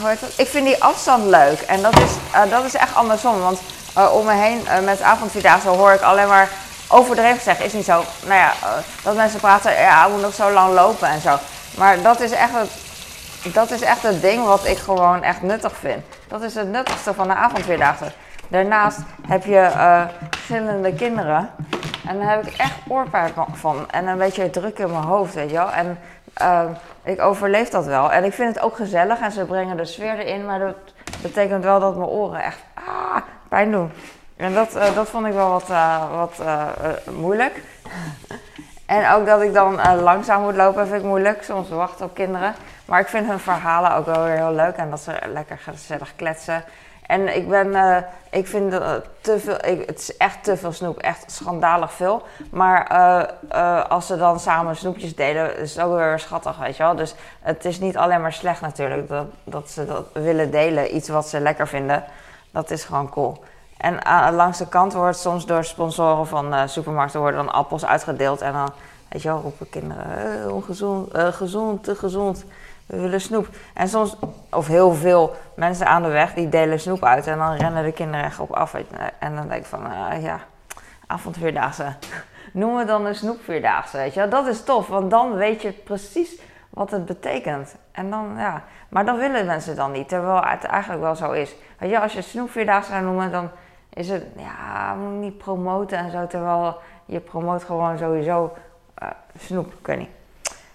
hoe 0.00 0.08
heet 0.08 0.20
dat? 0.20 0.32
ik 0.36 0.48
vind 0.48 0.66
die 0.66 0.82
afstand 0.82 1.24
leuk. 1.24 1.60
En 1.60 1.82
dat 1.82 1.98
is, 1.98 2.10
dat 2.50 2.64
is 2.64 2.74
echt 2.74 2.94
andersom. 2.94 3.40
Want 3.40 3.60
uh, 3.98 4.14
om 4.14 4.24
me 4.24 4.32
heen 4.32 4.60
uh, 4.60 4.78
met 4.84 5.02
avondvierdaagse 5.02 5.68
hoor 5.68 5.92
ik 5.92 6.00
alleen 6.00 6.28
maar 6.28 6.48
overdreven 6.88 7.42
zeggen. 7.42 7.64
Is 7.64 7.72
niet 7.72 7.84
zo. 7.84 8.02
Nou 8.26 8.34
ja, 8.34 8.52
uh, 8.62 8.70
dat 9.02 9.16
mensen 9.16 9.40
praten, 9.40 9.72
ja, 9.72 10.06
we 10.06 10.12
moet 10.12 10.20
nog 10.20 10.34
zo 10.34 10.50
lang 10.50 10.74
lopen 10.74 11.08
en 11.08 11.20
zo. 11.20 11.36
Maar 11.76 12.02
dat 12.02 12.20
is 12.20 12.30
echt 12.30 12.52
het, 12.52 12.70
dat 13.54 13.70
is 13.70 13.80
echt 13.80 14.02
het 14.02 14.20
ding 14.20 14.44
wat 14.44 14.66
ik 14.66 14.78
gewoon 14.78 15.22
echt 15.22 15.42
nuttig 15.42 15.72
vind. 15.76 16.04
Dat 16.28 16.42
is 16.42 16.54
het 16.54 16.68
nuttigste 16.68 17.14
van 17.14 17.28
de 17.28 17.34
avondvierdaagse. 17.34 18.12
Daarnaast 18.48 18.98
heb 19.26 19.44
je 19.44 19.70
gillende 20.30 20.94
kinderen. 20.94 21.50
En 22.08 22.18
daar 22.18 22.30
heb 22.30 22.46
ik 22.46 22.56
echt 22.56 22.74
oorpijn 22.88 23.32
van. 23.52 23.90
En 23.90 24.06
een 24.06 24.18
beetje 24.18 24.50
druk 24.50 24.78
in 24.78 24.90
mijn 24.90 25.02
hoofd, 25.02 25.34
weet 25.34 25.50
je 25.50 25.56
wel. 25.56 25.72
En 25.72 25.98
ik 27.02 27.20
overleef 27.20 27.68
dat 27.68 27.84
wel. 27.84 28.12
En 28.12 28.24
ik 28.24 28.32
vind 28.32 28.54
het 28.54 28.64
ook 28.64 28.76
gezellig 28.76 29.20
en 29.20 29.32
ze 29.32 29.44
brengen 29.44 29.76
de 29.76 29.84
sfeer 29.84 30.18
erin. 30.18 30.46
Maar 30.46 30.58
dat 30.58 30.76
betekent 31.22 31.64
wel 31.64 31.80
dat 31.80 31.96
mijn 31.96 32.08
oren 32.08 32.42
echt 32.42 32.58
ah, 32.74 33.16
pijn 33.48 33.70
doen. 33.70 33.90
En 34.38 34.54
dat, 34.54 34.76
uh, 34.76 34.94
dat 34.94 35.08
vond 35.08 35.26
ik 35.26 35.32
wel 35.32 35.50
wat, 35.50 35.70
uh, 35.70 36.16
wat 36.16 36.34
uh, 36.40 36.66
moeilijk. 37.16 37.62
en 38.86 39.10
ook 39.12 39.26
dat 39.26 39.42
ik 39.42 39.54
dan 39.54 40.00
langzaam 40.02 40.42
moet 40.42 40.56
lopen 40.56 40.86
vind 40.86 41.00
ik 41.00 41.06
moeilijk. 41.06 41.42
Soms 41.42 41.68
wachten 41.68 42.04
op 42.06 42.14
kinderen. 42.14 42.54
Maar 42.84 43.00
ik 43.00 43.06
vind 43.06 43.26
hun 43.26 43.38
verhalen 43.38 43.94
ook 43.94 44.06
wel 44.06 44.24
weer 44.24 44.36
heel 44.36 44.54
leuk. 44.54 44.76
En 44.76 44.90
dat 44.90 45.00
ze 45.00 45.18
lekker 45.32 45.58
gezellig 45.58 46.12
kletsen. 46.16 46.64
En 47.06 47.36
ik 47.36 47.48
ben, 47.48 48.04
ik 48.30 48.46
vind 48.46 48.70
te 49.20 49.38
veel, 49.38 49.64
ik, 49.64 49.86
het 49.86 49.98
is 49.98 50.16
echt 50.16 50.44
te 50.44 50.56
veel 50.56 50.72
snoep, 50.72 50.98
echt 50.98 51.30
schandalig 51.30 51.92
veel. 51.92 52.26
Maar 52.50 52.88
als 53.88 54.06
ze 54.06 54.16
dan 54.16 54.40
samen 54.40 54.76
snoepjes 54.76 55.14
delen, 55.14 55.58
is 55.58 55.74
het 55.74 55.84
ook 55.84 55.96
weer 55.96 56.18
schattig, 56.18 56.58
weet 56.58 56.76
je 56.76 56.82
wel. 56.82 56.96
Dus 56.96 57.14
het 57.40 57.64
is 57.64 57.80
niet 57.80 57.96
alleen 57.96 58.20
maar 58.20 58.32
slecht 58.32 58.60
natuurlijk 58.60 59.08
dat, 59.08 59.26
dat 59.44 59.70
ze 59.70 59.86
dat 59.86 60.06
willen 60.12 60.50
delen, 60.50 60.96
iets 60.96 61.08
wat 61.08 61.28
ze 61.28 61.40
lekker 61.40 61.68
vinden. 61.68 62.04
Dat 62.50 62.70
is 62.70 62.84
gewoon 62.84 63.08
cool. 63.08 63.44
En 63.76 64.04
aan, 64.04 64.34
langs 64.34 64.58
de 64.58 64.68
kant 64.68 64.92
wordt 64.92 65.18
soms 65.18 65.46
door 65.46 65.64
sponsoren 65.64 66.26
van 66.26 66.54
uh, 66.54 66.62
supermarkten 66.66 67.20
worden 67.20 67.44
dan 67.44 67.54
appels 67.54 67.86
uitgedeeld. 67.86 68.40
En 68.40 68.52
dan, 68.52 68.70
weet 69.08 69.22
je 69.22 69.28
wel, 69.28 69.40
roepen 69.40 69.70
kinderen, 69.70 70.42
eh, 70.44 70.54
ongezond, 70.54 71.10
gezond, 71.14 71.84
te 71.84 71.94
gezond. 71.94 72.44
we 72.86 73.00
willen 73.00 73.20
snoep. 73.20 73.48
En 73.74 73.88
soms, 73.88 74.16
of 74.50 74.66
heel 74.66 74.94
veel 74.94 75.36
mensen 75.54 75.86
aan 75.86 76.02
de 76.02 76.08
weg, 76.08 76.34
die 76.34 76.48
delen 76.48 76.80
snoep 76.80 77.04
uit. 77.04 77.26
En 77.26 77.38
dan 77.38 77.54
rennen 77.54 77.84
de 77.84 77.92
kinderen 77.92 78.24
echt 78.24 78.40
op 78.40 78.52
af. 78.52 78.74
En 79.18 79.34
dan 79.34 79.48
denk 79.48 79.60
ik 79.60 79.66
van, 79.66 79.86
uh, 79.86 80.22
ja, 80.22 80.40
avondvierdaagse. 81.06 81.94
Noem 82.52 82.76
het 82.76 82.88
dan 82.88 83.06
een 83.06 83.14
snoepvierdaagse, 83.14 83.96
weet 83.96 84.14
je 84.14 84.28
Dat 84.28 84.46
is 84.46 84.64
tof, 84.64 84.86
want 84.86 85.10
dan 85.10 85.34
weet 85.34 85.62
je 85.62 85.72
precies 85.72 86.40
wat 86.70 86.90
het 86.90 87.06
betekent. 87.06 87.76
En 87.92 88.10
dan, 88.10 88.34
ja, 88.36 88.62
maar 88.88 89.04
dan 89.04 89.16
willen 89.16 89.46
mensen 89.46 89.76
dan 89.76 89.92
niet, 89.92 90.08
terwijl 90.08 90.42
het 90.42 90.64
eigenlijk 90.64 91.02
wel 91.02 91.14
zo 91.14 91.30
is. 91.30 91.54
Weet 91.78 91.90
je, 91.90 92.00
als 92.00 92.12
je 92.12 92.22
snoepvierdaagse 92.22 92.90
zou 92.90 93.04
noemen, 93.04 93.32
dan 93.32 93.50
is 93.92 94.08
het, 94.08 94.24
ja, 94.36 94.94
moet 94.94 95.20
niet 95.20 95.38
promoten 95.38 95.98
en 95.98 96.10
zo, 96.10 96.26
terwijl 96.26 96.76
je 97.04 97.20
promoot 97.20 97.64
gewoon 97.64 97.98
sowieso 97.98 98.52
uh, 99.02 99.08
snoep, 99.38 99.72
weet 99.82 99.98
niet. 99.98 100.10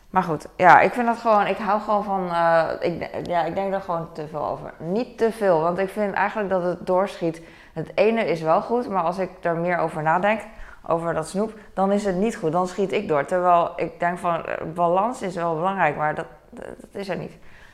Maar 0.10 0.24
goed, 0.24 0.48
ja, 0.56 0.80
ik 0.80 0.94
vind 0.94 1.06
dat 1.06 1.18
gewoon, 1.18 1.48
ik 1.48 1.58
hou 1.58 1.82
gewoon 1.82 2.04
van, 2.04 2.26
uh, 2.26 2.70
ik, 2.80 3.10
ja, 3.28 3.44
ik 3.44 3.56
denk 3.56 3.74
er 3.74 3.82
gewoon 3.82 4.08
te 4.14 4.28
veel 4.28 4.46
over. 4.46 4.74
Niet 4.78 5.18
te 5.18 5.32
veel, 5.32 5.62
want 5.62 5.78
ik 5.78 5.90
vind 5.90 6.14
eigenlijk 6.14 6.50
dat 6.50 6.64
het 6.64 6.88
doorschiet. 6.88 7.42
Het 7.74 7.92
ene 7.96 8.26
is 8.26 8.42
wel 8.42 8.62
goed, 8.62 8.90
maar 8.90 9.04
als 9.04 9.18
ik 9.18 9.30
er 9.42 9.56
meer 9.56 9.78
over 9.78 10.02
nadenk, 10.02 10.42
over 10.88 11.14
dat 11.14 11.28
snoep, 11.28 11.54
dan 11.74 11.92
is 11.92 12.06
het 12.06 12.16
niet 12.16 12.36
goed. 12.36 12.52
Dan 12.52 12.68
schiet 12.68 12.92
ik 12.92 13.08
door. 13.08 13.26
Terwijl 13.26 13.72
ik 13.76 14.00
denk 14.00 14.18
van, 14.18 14.44
uh, 14.48 14.74
balans 14.74 15.22
is 15.22 15.36
wel 15.36 15.56
belangrijk, 15.56 15.96
maar 15.96 16.16
dat, 16.16 16.26
dat, 16.50 16.66
is 16.92 17.10
er 17.10 17.18
niet. 17.18 17.34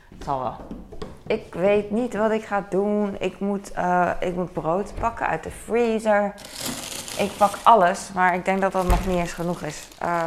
Het 0.09 0.23
zal 0.23 0.39
wel. 0.39 0.55
Ik 1.27 1.53
weet 1.53 1.91
niet 1.91 2.15
wat 2.15 2.31
ik 2.31 2.45
ga 2.45 2.65
doen. 2.69 3.15
Ik 3.19 3.39
moet, 3.39 3.71
uh, 3.77 4.11
ik 4.19 4.35
moet 4.35 4.53
brood 4.53 4.93
pakken 4.99 5.27
uit 5.27 5.43
de 5.43 5.51
freezer. 5.51 6.33
Ik 7.17 7.31
pak 7.37 7.53
alles, 7.63 8.11
maar 8.13 8.35
ik 8.35 8.45
denk 8.45 8.61
dat 8.61 8.71
dat 8.71 8.87
nog 8.87 9.05
niet 9.05 9.17
eens 9.17 9.33
genoeg 9.33 9.61
is. 9.61 9.87
Uh, 10.03 10.23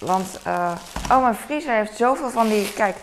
want, 0.00 0.40
uh, 0.46 0.72
oh, 1.10 1.22
mijn 1.22 1.34
vriezer 1.34 1.74
heeft 1.74 1.96
zoveel 1.96 2.30
van 2.30 2.48
die, 2.48 2.72
kijk, 2.72 2.96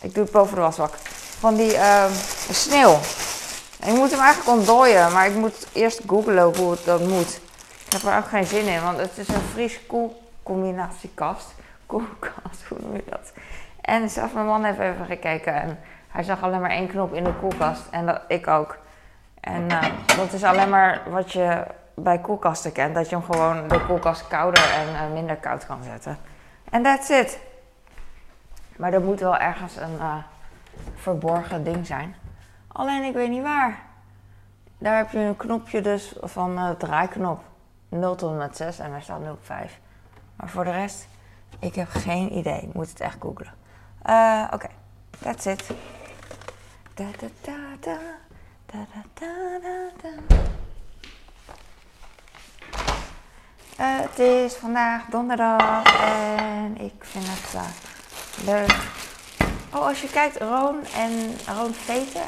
ik 0.00 0.14
doe 0.14 0.22
het 0.22 0.32
boven 0.32 0.54
de 0.54 0.60
wasbak. 0.60 0.94
Van 1.38 1.54
die 1.54 1.72
uh, 1.72 2.04
sneeuw. 2.50 2.98
ik 3.86 3.94
moet 3.94 4.10
hem 4.10 4.20
eigenlijk 4.20 4.58
ontdooien, 4.58 5.12
maar 5.12 5.26
ik 5.26 5.34
moet 5.34 5.66
eerst 5.72 6.00
googlen 6.06 6.56
hoe 6.56 6.70
het 6.70 6.84
dat 6.84 7.00
moet. 7.00 7.40
Heb 7.96 8.04
er 8.04 8.18
ook 8.18 8.28
geen 8.28 8.46
zin 8.46 8.66
in, 8.66 8.82
want 8.82 8.98
het 8.98 9.18
is 9.18 9.28
een 9.28 9.40
vries-koel 9.40 10.22
combinatiekast. 10.42 11.54
Koelkast, 11.86 12.64
hoe 12.68 12.78
noem 12.80 12.94
je 12.94 13.04
dat? 13.10 13.32
En 13.80 14.10
zelfs 14.10 14.32
mijn 14.32 14.46
man 14.46 14.64
heeft 14.64 14.78
even 14.78 15.06
gekeken 15.06 15.54
en 15.54 15.78
hij 16.08 16.22
zag 16.22 16.42
alleen 16.42 16.60
maar 16.60 16.70
één 16.70 16.88
knop 16.88 17.14
in 17.14 17.24
de 17.24 17.34
koelkast. 17.34 17.82
En 17.90 18.06
dat, 18.06 18.20
ik 18.28 18.46
ook. 18.46 18.78
En 19.40 19.62
uh, 19.62 19.82
dat 20.16 20.32
is 20.32 20.44
alleen 20.44 20.68
maar 20.68 21.02
wat 21.10 21.32
je 21.32 21.64
bij 21.94 22.18
koelkasten 22.18 22.72
kent. 22.72 22.94
Dat 22.94 23.08
je 23.08 23.16
hem 23.16 23.24
gewoon 23.24 23.68
de 23.68 23.84
koelkast 23.86 24.28
kouder 24.28 24.70
en 24.70 24.88
uh, 24.88 25.12
minder 25.12 25.36
koud 25.36 25.66
kan 25.66 25.82
zetten. 25.82 26.18
En 26.70 26.82
that's 26.82 27.08
it. 27.08 27.38
Maar 28.76 28.92
er 28.92 29.02
moet 29.02 29.20
wel 29.20 29.36
ergens 29.36 29.76
een 29.76 29.96
uh, 29.98 30.14
verborgen 30.94 31.64
ding 31.64 31.86
zijn. 31.86 32.14
Alleen 32.68 33.02
ik 33.02 33.14
weet 33.14 33.30
niet 33.30 33.42
waar. 33.42 33.78
Daar 34.78 34.96
heb 34.96 35.10
je 35.10 35.18
een 35.18 35.36
knopje 35.36 35.80
dus 35.80 36.16
van 36.20 36.74
draaiknop 36.78 37.42
0 37.88 38.14
tot 38.14 38.30
en 38.30 38.36
met 38.36 38.56
6 38.56 38.78
en 38.78 38.90
daar 38.90 39.02
staat 39.02 39.20
0 39.20 39.32
op 39.32 39.44
5. 39.44 39.80
Maar 40.36 40.48
voor 40.48 40.64
de 40.64 40.70
rest, 40.70 41.08
ik 41.58 41.74
heb 41.74 41.88
geen 41.88 42.36
idee. 42.36 42.60
Ik 42.60 42.74
moet 42.74 42.88
het 42.88 43.00
echt 43.00 43.16
googlen. 43.20 43.52
Uh, 44.06 44.48
Oké, 44.52 44.68
that's 45.18 45.46
it. 45.46 45.70
Da, 46.94 47.04
da, 47.18 47.28
da. 47.80 47.98
Uh, 53.80 54.00
het 54.00 54.18
is 54.18 54.54
vandaag 54.54 55.04
donderdag 55.04 56.00
en 56.00 56.80
ik 56.80 56.94
vind 57.04 57.24
het 57.28 57.54
uh, 57.54 57.66
leuk. 58.44 58.76
Oh, 59.74 59.86
als 59.86 60.00
je 60.00 60.10
kijkt, 60.10 60.36
Roon 60.36 60.84
en 60.96 61.36
Roon 61.46 61.74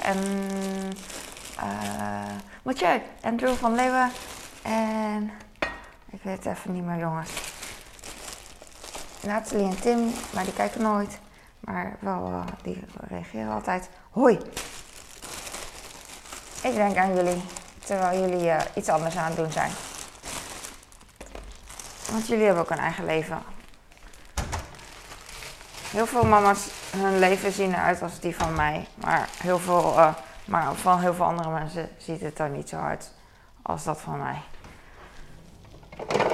en 0.02 0.18
uh, 1.58 2.34
Mathieu 2.62 3.02
en 3.20 3.36
Drew 3.36 3.54
van 3.54 3.74
Leeuwen 3.74 4.10
en 4.62 5.30
ik 6.10 6.22
weet 6.22 6.44
het 6.44 6.56
even 6.56 6.72
niet 6.72 6.84
meer, 6.84 6.98
jongens. 6.98 7.30
Nathalie 9.22 9.64
en 9.64 9.80
Tim, 9.80 10.12
maar 10.34 10.44
die 10.44 10.52
kijken 10.52 10.82
nooit. 10.82 11.18
Maar 11.60 11.96
wel, 12.00 12.44
die 12.62 12.84
reageren 13.08 13.52
altijd. 13.52 13.88
Hoi! 14.10 14.38
Ik 16.62 16.74
denk 16.74 16.96
aan 16.96 17.14
jullie, 17.14 17.42
terwijl 17.84 18.20
jullie 18.20 18.52
iets 18.74 18.88
anders 18.88 19.16
aan 19.16 19.26
het 19.26 19.36
doen 19.36 19.52
zijn. 19.52 19.70
Want 22.10 22.26
jullie 22.26 22.44
hebben 22.44 22.62
ook 22.62 22.70
een 22.70 22.78
eigen 22.78 23.04
leven. 23.04 23.42
Heel 25.90 26.06
veel 26.06 26.24
mama's, 26.24 26.68
hun 26.96 27.18
leven 27.18 27.52
zien 27.52 27.72
eruit 27.72 28.02
als 28.02 28.20
die 28.20 28.36
van 28.36 28.54
mij. 28.54 28.86
Maar, 28.94 29.28
heel 29.42 29.58
veel, 29.58 29.94
uh, 29.96 30.14
maar 30.44 30.74
van 30.74 31.00
heel 31.00 31.14
veel 31.14 31.24
andere 31.24 31.50
mensen 31.50 31.88
ziet 31.96 32.20
het 32.20 32.38
er 32.38 32.48
niet 32.48 32.68
zo 32.68 32.76
uit 32.76 33.12
als 33.62 33.84
dat 33.84 34.00
van 34.00 34.18
mij. 34.18 34.36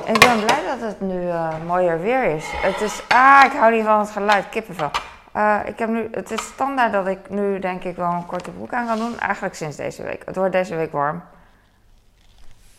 Ik 0.06 0.18
ben 0.18 0.44
blij 0.44 0.62
dat 0.66 0.88
het 0.88 1.00
nu 1.00 1.22
uh, 1.22 1.48
mooier 1.66 2.00
weer 2.00 2.24
is. 2.24 2.44
Het 2.52 2.80
is, 2.80 3.02
ah, 3.08 3.42
ik 3.44 3.52
hou 3.52 3.74
niet 3.74 3.84
van 3.84 3.98
het 3.98 4.10
geluid, 4.10 4.48
kippenvel. 4.48 4.90
Uh, 5.36 5.60
ik 5.64 5.78
heb 5.78 5.88
nu, 5.88 6.08
het 6.10 6.30
is 6.30 6.42
standaard 6.42 6.92
dat 6.92 7.06
ik 7.06 7.30
nu 7.30 7.58
denk 7.58 7.84
ik 7.84 7.96
wel 7.96 8.12
een 8.12 8.26
korte 8.26 8.50
broek 8.50 8.72
aan 8.72 8.86
ga 8.86 8.96
doen. 8.96 9.18
Eigenlijk 9.18 9.54
sinds 9.54 9.76
deze 9.76 10.02
week. 10.02 10.22
Het 10.24 10.36
wordt 10.36 10.52
deze 10.52 10.76
week 10.76 10.92
warm. 10.92 11.22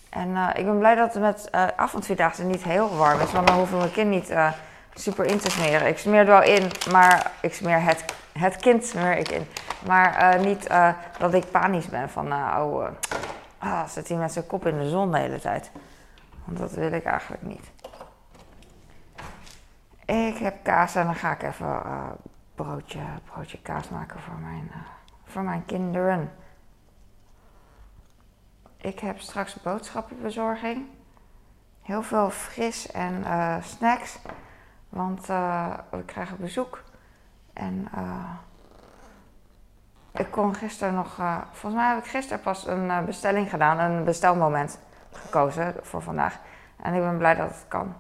En 0.10 0.30
uh, 0.30 0.50
ik 0.56 0.66
ben 0.66 0.78
blij 0.78 0.96
dat 0.96 1.14
het 1.14 1.22
met 1.22 1.50
uh, 1.56 1.68
avondvierdaagse 1.76 2.44
niet 2.44 2.64
heel 2.64 2.96
warm 2.98 3.20
is, 3.20 3.32
want 3.32 3.48
dan 3.48 3.58
hoeven 3.58 3.78
mijn 3.78 3.92
kind 3.92 4.10
niet 4.10 4.34
super 4.94 5.26
in 5.26 5.40
te 5.40 5.50
smeren. 5.50 5.88
Ik 5.88 5.98
smeer 5.98 6.20
er 6.20 6.26
wel 6.26 6.44
in, 6.44 6.72
maar 6.92 7.32
ik 7.42 7.54
smeer 7.54 7.82
het, 7.82 8.06
het 8.40 8.56
kind 8.56 8.86
smeer 8.86 9.18
ik 9.18 9.30
in. 9.30 9.48
Maar 9.86 10.40
niet 10.40 10.68
dat 11.18 11.34
ik 11.34 11.52
panisch 11.52 11.90
ben 11.90 12.10
van, 12.10 12.34
oh, 12.34 12.88
ah, 13.58 13.88
zit 13.88 14.08
hij 14.08 14.18
met 14.18 14.34
zijn 14.34 14.48
kop 14.48 14.66
in 14.68 14.80
de 14.80 14.90
zon 14.90 15.12
de 15.12 15.18
hele 15.18 15.40
tijd. 15.40 15.72
Want 16.46 16.58
dat 16.58 16.72
wil 16.72 16.92
ik 16.92 17.04
eigenlijk 17.04 17.42
niet. 17.42 17.72
Ik 20.06 20.38
heb 20.38 20.64
kaas 20.64 20.96
en 20.96 21.06
dan 21.06 21.16
ga 21.16 21.32
ik 21.32 21.44
even 21.44 21.82
broodje, 22.56 23.04
broodje 23.24 23.62
kaas 23.62 23.90
maken 23.90 24.20
voor 24.20 24.36
mijn, 24.36 24.72
voor 25.24 25.42
mijn 25.42 25.66
kinderen. 25.66 26.32
Ik 28.78 29.00
heb 29.00 29.20
straks 29.20 29.62
boodschappenbezorging. 29.62 30.86
Heel 31.82 32.04
veel 32.04 32.30
fris 32.30 32.92
en 32.92 33.14
uh, 33.14 33.56
snacks. 33.62 34.20
Want 34.90 35.30
uh, 35.30 35.74
we 35.90 36.04
krijgen 36.04 36.38
bezoek. 36.40 36.84
En 37.54 37.88
uh, 37.98 38.34
ik 40.12 40.32
kon 40.32 40.56
gisteren 40.56 40.94
nog. 40.94 41.16
volgens 41.52 41.74
mij 41.74 41.88
heb 41.88 42.04
ik 42.04 42.10
gisteren 42.10 42.44
pas 42.44 42.68
een 42.68 43.06
bestelling 43.06 43.50
gedaan. 43.50 43.80
Een 43.80 44.04
bestelmoment 44.04 44.80
gekozen 45.18 45.76
voor 45.82 46.02
vandaag. 46.02 46.40
En 46.82 46.94
ik 46.94 47.02
ben 47.02 47.18
blij 47.18 47.36
dat 47.36 47.50
het 47.50 47.66
kan. 47.68 47.96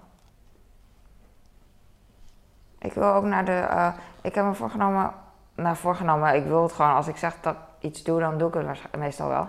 Ik 2.79 2.93
wil 2.93 3.13
ook 3.13 3.23
naar 3.23 3.45
de. 3.45 3.91
ik 4.21 4.35
heb 4.35 4.45
me 4.45 4.53
voorgenomen. 4.53 5.11
Nou, 5.55 5.75
voorgenomen. 5.75 6.35
Ik 6.35 6.45
wil 6.45 6.63
het 6.63 6.71
gewoon. 6.71 6.93
Als 6.93 7.07
ik 7.07 7.17
zeg 7.17 7.35
dat 7.41 7.53
ik 7.53 7.59
iets 7.79 8.03
doe, 8.03 8.19
dan 8.19 8.37
doe 8.37 8.47
ik 8.47 8.53
het 8.53 8.99
meestal 8.99 9.27
wel. 9.27 9.47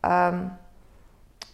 Um, 0.00 0.52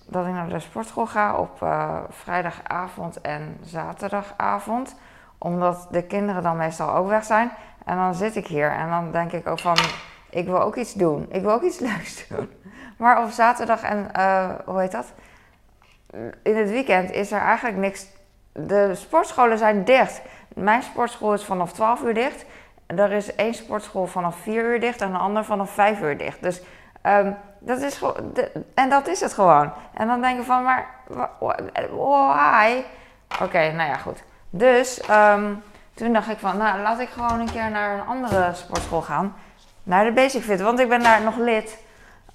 dat 0.07 0.26
ik 0.26 0.33
naar 0.33 0.49
de 0.49 0.61
sportschool 0.61 1.07
ga 1.07 1.35
op 1.37 1.62
uh, 1.62 1.99
vrijdagavond 2.09 3.21
en 3.21 3.59
zaterdagavond. 3.62 4.95
Omdat 5.38 5.88
de 5.90 6.02
kinderen 6.02 6.43
dan 6.43 6.57
meestal 6.57 6.95
ook 6.95 7.09
weg 7.09 7.25
zijn. 7.25 7.50
En 7.85 7.97
dan 7.97 8.14
zit 8.14 8.37
ik 8.37 8.47
hier 8.47 8.71
en 8.71 8.90
dan 8.90 9.11
denk 9.11 9.33
ik 9.33 9.49
ook 9.49 9.59
van, 9.59 9.76
ik 10.31 10.47
wil 10.47 10.61
ook 10.61 10.76
iets 10.76 10.95
doen. 10.95 11.26
Ik 11.31 11.43
wil 11.43 11.52
ook 11.52 11.62
iets 11.62 11.79
leuks 11.88 12.29
doen. 12.29 12.50
Maar 12.97 13.23
op 13.23 13.31
zaterdag 13.31 13.83
en, 13.83 14.09
uh, 14.17 14.50
hoe 14.64 14.81
heet 14.81 14.93
dat? 14.93 15.12
In 16.43 16.57
het 16.57 16.71
weekend 16.71 17.11
is 17.11 17.33
er 17.33 17.40
eigenlijk 17.40 17.76
niks. 17.76 18.07
De 18.52 18.95
sportscholen 18.95 19.59
zijn 19.59 19.85
dicht. 19.85 20.21
Mijn 20.55 20.83
sportschool 20.83 21.33
is 21.33 21.45
vanaf 21.45 21.73
12 21.73 22.02
uur 22.02 22.14
dicht. 22.14 22.45
Er 22.87 23.12
is 23.12 23.35
één 23.35 23.55
sportschool 23.55 24.07
vanaf 24.07 24.37
4 24.37 24.64
uur 24.64 24.81
dicht 24.81 25.00
en 25.00 25.09
een 25.09 25.21
ander 25.21 25.45
vanaf 25.45 25.71
5 25.71 26.00
uur 26.00 26.19
dicht. 26.19 26.43
Dus 26.43 26.62
um, 27.07 27.37
dat 27.59 27.81
is 27.81 28.02
en 28.75 28.88
dat 28.88 29.09
is 29.09 29.21
het 29.21 29.33
gewoon. 29.33 29.73
En 29.95 30.07
dan 30.07 30.21
denk 30.21 30.38
je 30.38 30.45
van, 30.45 30.62
maar 30.62 30.87
why? 31.90 32.83
Oké, 33.43 33.73
nou 33.73 33.88
ja, 33.88 33.97
goed. 33.97 34.23
Dus 34.50 35.02
um, 35.11 35.62
toen 35.95 36.12
dacht 36.12 36.29
ik 36.29 36.38
van, 36.38 36.57
nou 36.57 36.81
laat 36.81 37.00
ik 37.00 37.09
gewoon 37.09 37.40
een 37.40 37.50
keer 37.50 37.71
naar 37.71 37.95
een 37.95 38.07
andere 38.07 38.50
sportschool 38.55 39.02
gaan. 39.02 39.35
Naar 39.83 40.05
de 40.05 40.12
Basic 40.12 40.43
Fit, 40.43 40.61
want 40.61 40.79
ik 40.79 40.88
ben 40.88 41.02
daar 41.02 41.23
nog 41.23 41.37
lid. 41.37 41.79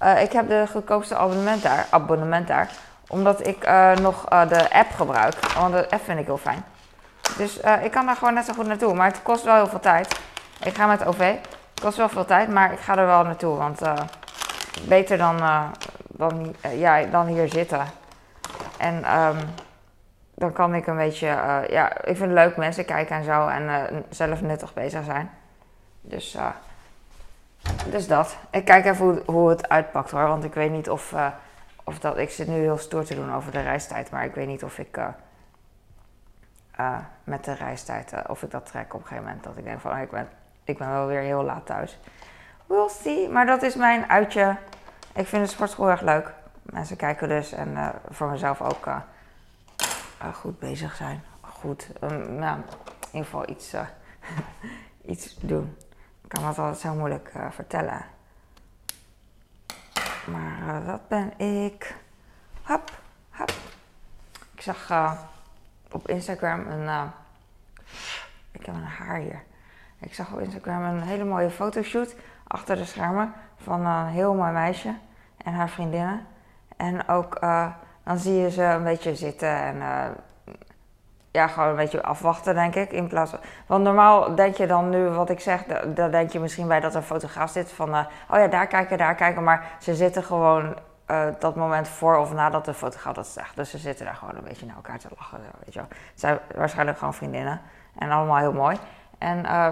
Uh, 0.02 0.22
ik 0.22 0.32
heb 0.32 0.48
de 0.48 0.66
goedkoopste 0.70 1.16
abonnement 1.16 1.62
daar, 1.62 1.86
abonnement 1.90 2.46
daar. 2.46 2.70
Omdat 3.08 3.46
ik 3.46 3.68
uh, 3.68 3.92
nog 3.92 4.32
uh, 4.32 4.48
de 4.48 4.72
app 4.72 4.92
gebruik. 4.92 5.34
Want 5.52 5.72
de 5.72 5.90
app 5.90 6.04
vind 6.04 6.18
ik 6.18 6.26
heel 6.26 6.38
fijn. 6.38 6.64
Dus 7.36 7.60
ik 7.82 7.90
kan 7.90 8.06
daar 8.06 8.16
gewoon 8.16 8.34
net 8.34 8.44
zo 8.44 8.52
goed 8.52 8.66
naartoe. 8.66 8.94
Maar 8.94 9.06
het 9.06 9.22
kost 9.22 9.44
wel 9.44 9.54
heel 9.54 9.66
veel 9.66 9.80
tijd. 9.80 10.20
Ik 10.64 10.74
ga 10.74 10.86
met 10.86 11.06
OV. 11.06 11.18
Het 11.18 11.80
kost 11.82 11.96
wel 11.96 12.08
veel 12.08 12.24
tijd, 12.24 12.48
maar 12.48 12.72
ik 12.72 12.78
ga 12.78 12.96
er 12.96 13.06
wel 13.06 13.24
naartoe. 13.24 13.56
Want 13.56 13.80
beter 14.88 15.18
dan, 15.18 15.40
dan, 16.06 16.54
ja, 16.70 17.02
dan 17.02 17.26
hier 17.26 17.48
zitten. 17.48 17.86
En 18.78 19.18
um, 19.18 19.36
dan 20.34 20.52
kan 20.52 20.74
ik 20.74 20.86
een 20.86 20.96
beetje, 20.96 21.26
ja, 21.68 21.94
ik 21.96 22.16
vind 22.16 22.18
het 22.18 22.30
leuk 22.30 22.56
mensen 22.56 22.84
kijken 22.84 23.16
en 23.16 23.24
zo 23.24 23.46
en 23.46 24.04
zelf 24.10 24.40
nuttig 24.40 24.74
bezig 24.74 25.04
zijn. 25.04 25.30
Dus, 26.00 26.36
dus 27.90 28.06
dat. 28.06 28.36
Ik 28.50 28.64
kijk 28.64 28.84
even 28.84 29.22
hoe, 29.26 29.48
het 29.48 29.68
uitpakt 29.68 30.10
hoor. 30.10 30.26
Want 30.26 30.44
ik 30.44 30.54
weet 30.54 30.70
niet 30.70 30.90
of, 30.90 31.14
of 31.86 31.98
dat. 31.98 32.18
Ik 32.18 32.30
zit 32.30 32.46
nu 32.46 32.54
heel 32.54 32.78
stoer 32.78 33.04
te 33.04 33.14
doen 33.14 33.34
over 33.34 33.52
de 33.52 33.60
reistijd. 33.60 34.10
Maar 34.10 34.24
ik 34.24 34.34
weet 34.34 34.46
niet 34.46 34.64
of 34.64 34.78
ik. 34.78 35.00
met 37.24 37.44
de 37.44 37.52
reistijd, 37.52 38.28
of 38.28 38.42
ik 38.42 38.50
dat 38.50 38.66
trek 38.66 38.94
op 38.94 39.00
een 39.00 39.06
gegeven 39.06 39.24
moment. 39.24 39.44
Dat 39.44 39.56
ik 39.56 39.64
denk 39.64 39.80
van, 39.80 39.92
oh, 39.92 40.00
ik, 40.00 40.10
ben, 40.10 40.28
ik 40.64 40.78
ben 40.78 40.90
wel 40.90 41.06
weer 41.06 41.20
heel 41.20 41.42
laat 41.42 41.66
thuis. 41.66 41.98
We'll 42.66 42.88
see. 42.88 43.28
Maar 43.28 43.46
dat 43.46 43.62
is 43.62 43.74
mijn 43.74 44.10
uitje. 44.10 44.56
Ik 45.14 45.26
vind 45.26 45.44
de 45.44 45.50
sportschool 45.50 45.90
erg 45.90 46.00
leuk. 46.00 46.32
Mensen 46.62 46.96
kijken 46.96 47.28
dus 47.28 47.52
en 47.52 47.92
voor 48.10 48.30
mezelf 48.30 48.62
ook 48.62 48.88
goed 50.34 50.58
bezig 50.58 50.94
zijn. 50.94 51.22
Goed, 51.40 51.90
nou, 52.28 52.58
in 52.58 52.64
ieder 53.12 53.24
geval 53.24 53.48
iets, 53.48 53.74
iets 55.12 55.36
doen. 55.40 55.76
Ik 56.22 56.28
kan 56.28 56.42
dat 56.42 56.58
altijd 56.58 56.78
zo 56.78 56.94
moeilijk 56.94 57.32
vertellen. 57.50 58.15
Maar 60.26 60.84
dat 60.84 61.08
ben 61.08 61.38
ik. 61.38 61.96
Hop, 62.62 62.90
hop. 63.30 63.50
Ik 64.54 64.60
zag 64.60 64.90
op 65.90 66.08
Instagram 66.08 66.66
een. 66.66 67.10
ik 68.50 68.66
heb 68.66 68.74
een 68.74 68.82
haar 68.82 69.18
hier. 69.18 69.42
Ik 69.98 70.14
zag 70.14 70.32
op 70.32 70.40
Instagram 70.40 70.82
een 70.82 71.02
hele 71.02 71.24
mooie 71.24 71.50
fotoshoot 71.50 72.16
achter 72.46 72.76
de 72.76 72.84
schermen 72.84 73.32
van 73.56 73.86
een 73.86 74.06
heel 74.06 74.34
mooi 74.34 74.52
meisje 74.52 74.94
en 75.36 75.52
haar 75.52 75.68
vriendinnen. 75.70 76.26
En 76.76 77.08
ook 77.08 77.40
dan 78.04 78.18
zie 78.18 78.34
je 78.34 78.50
ze 78.50 78.62
een 78.62 78.84
beetje 78.84 79.14
zitten 79.14 79.48
en 79.48 79.82
ja, 81.36 81.46
gewoon 81.46 81.68
een 81.68 81.76
beetje 81.76 82.02
afwachten, 82.02 82.54
denk 82.54 82.74
ik. 82.74 82.92
In 82.92 83.06
plaats 83.06 83.30
van, 83.30 83.40
want 83.66 83.84
normaal 83.84 84.34
denk 84.34 84.56
je 84.56 84.66
dan 84.66 84.88
nu, 84.88 85.08
wat 85.08 85.30
ik 85.30 85.40
zeg, 85.40 85.64
daar 85.94 86.10
denk 86.10 86.32
je 86.32 86.40
misschien 86.40 86.68
bij 86.68 86.80
dat 86.80 86.94
een 86.94 87.02
fotograaf 87.02 87.50
zit 87.50 87.72
van, 87.72 87.88
uh, 87.88 88.00
oh 88.30 88.38
ja, 88.38 88.46
daar 88.46 88.66
kijken, 88.66 88.98
daar 88.98 89.14
kijken. 89.14 89.44
Maar 89.44 89.64
ze 89.78 89.94
zitten 89.94 90.22
gewoon 90.24 90.74
uh, 91.10 91.24
dat 91.38 91.56
moment 91.56 91.88
voor 91.88 92.16
of 92.16 92.32
nadat 92.32 92.64
de 92.64 92.74
fotograaf 92.74 93.14
dat 93.14 93.26
zegt. 93.26 93.56
Dus 93.56 93.70
ze 93.70 93.78
zitten 93.78 94.04
daar 94.04 94.14
gewoon 94.14 94.34
een 94.36 94.44
beetje 94.44 94.66
naar 94.66 94.76
elkaar 94.76 94.98
te 94.98 95.08
lachen, 95.16 95.38
weet 95.64 95.74
je 95.74 95.80
wel. 95.80 95.88
Het 95.88 96.20
zijn 96.20 96.38
waarschijnlijk 96.54 96.98
gewoon 96.98 97.14
vriendinnen 97.14 97.60
en 97.98 98.10
allemaal 98.10 98.36
heel 98.36 98.52
mooi. 98.52 98.76
En, 99.18 99.44
uh, 99.44 99.66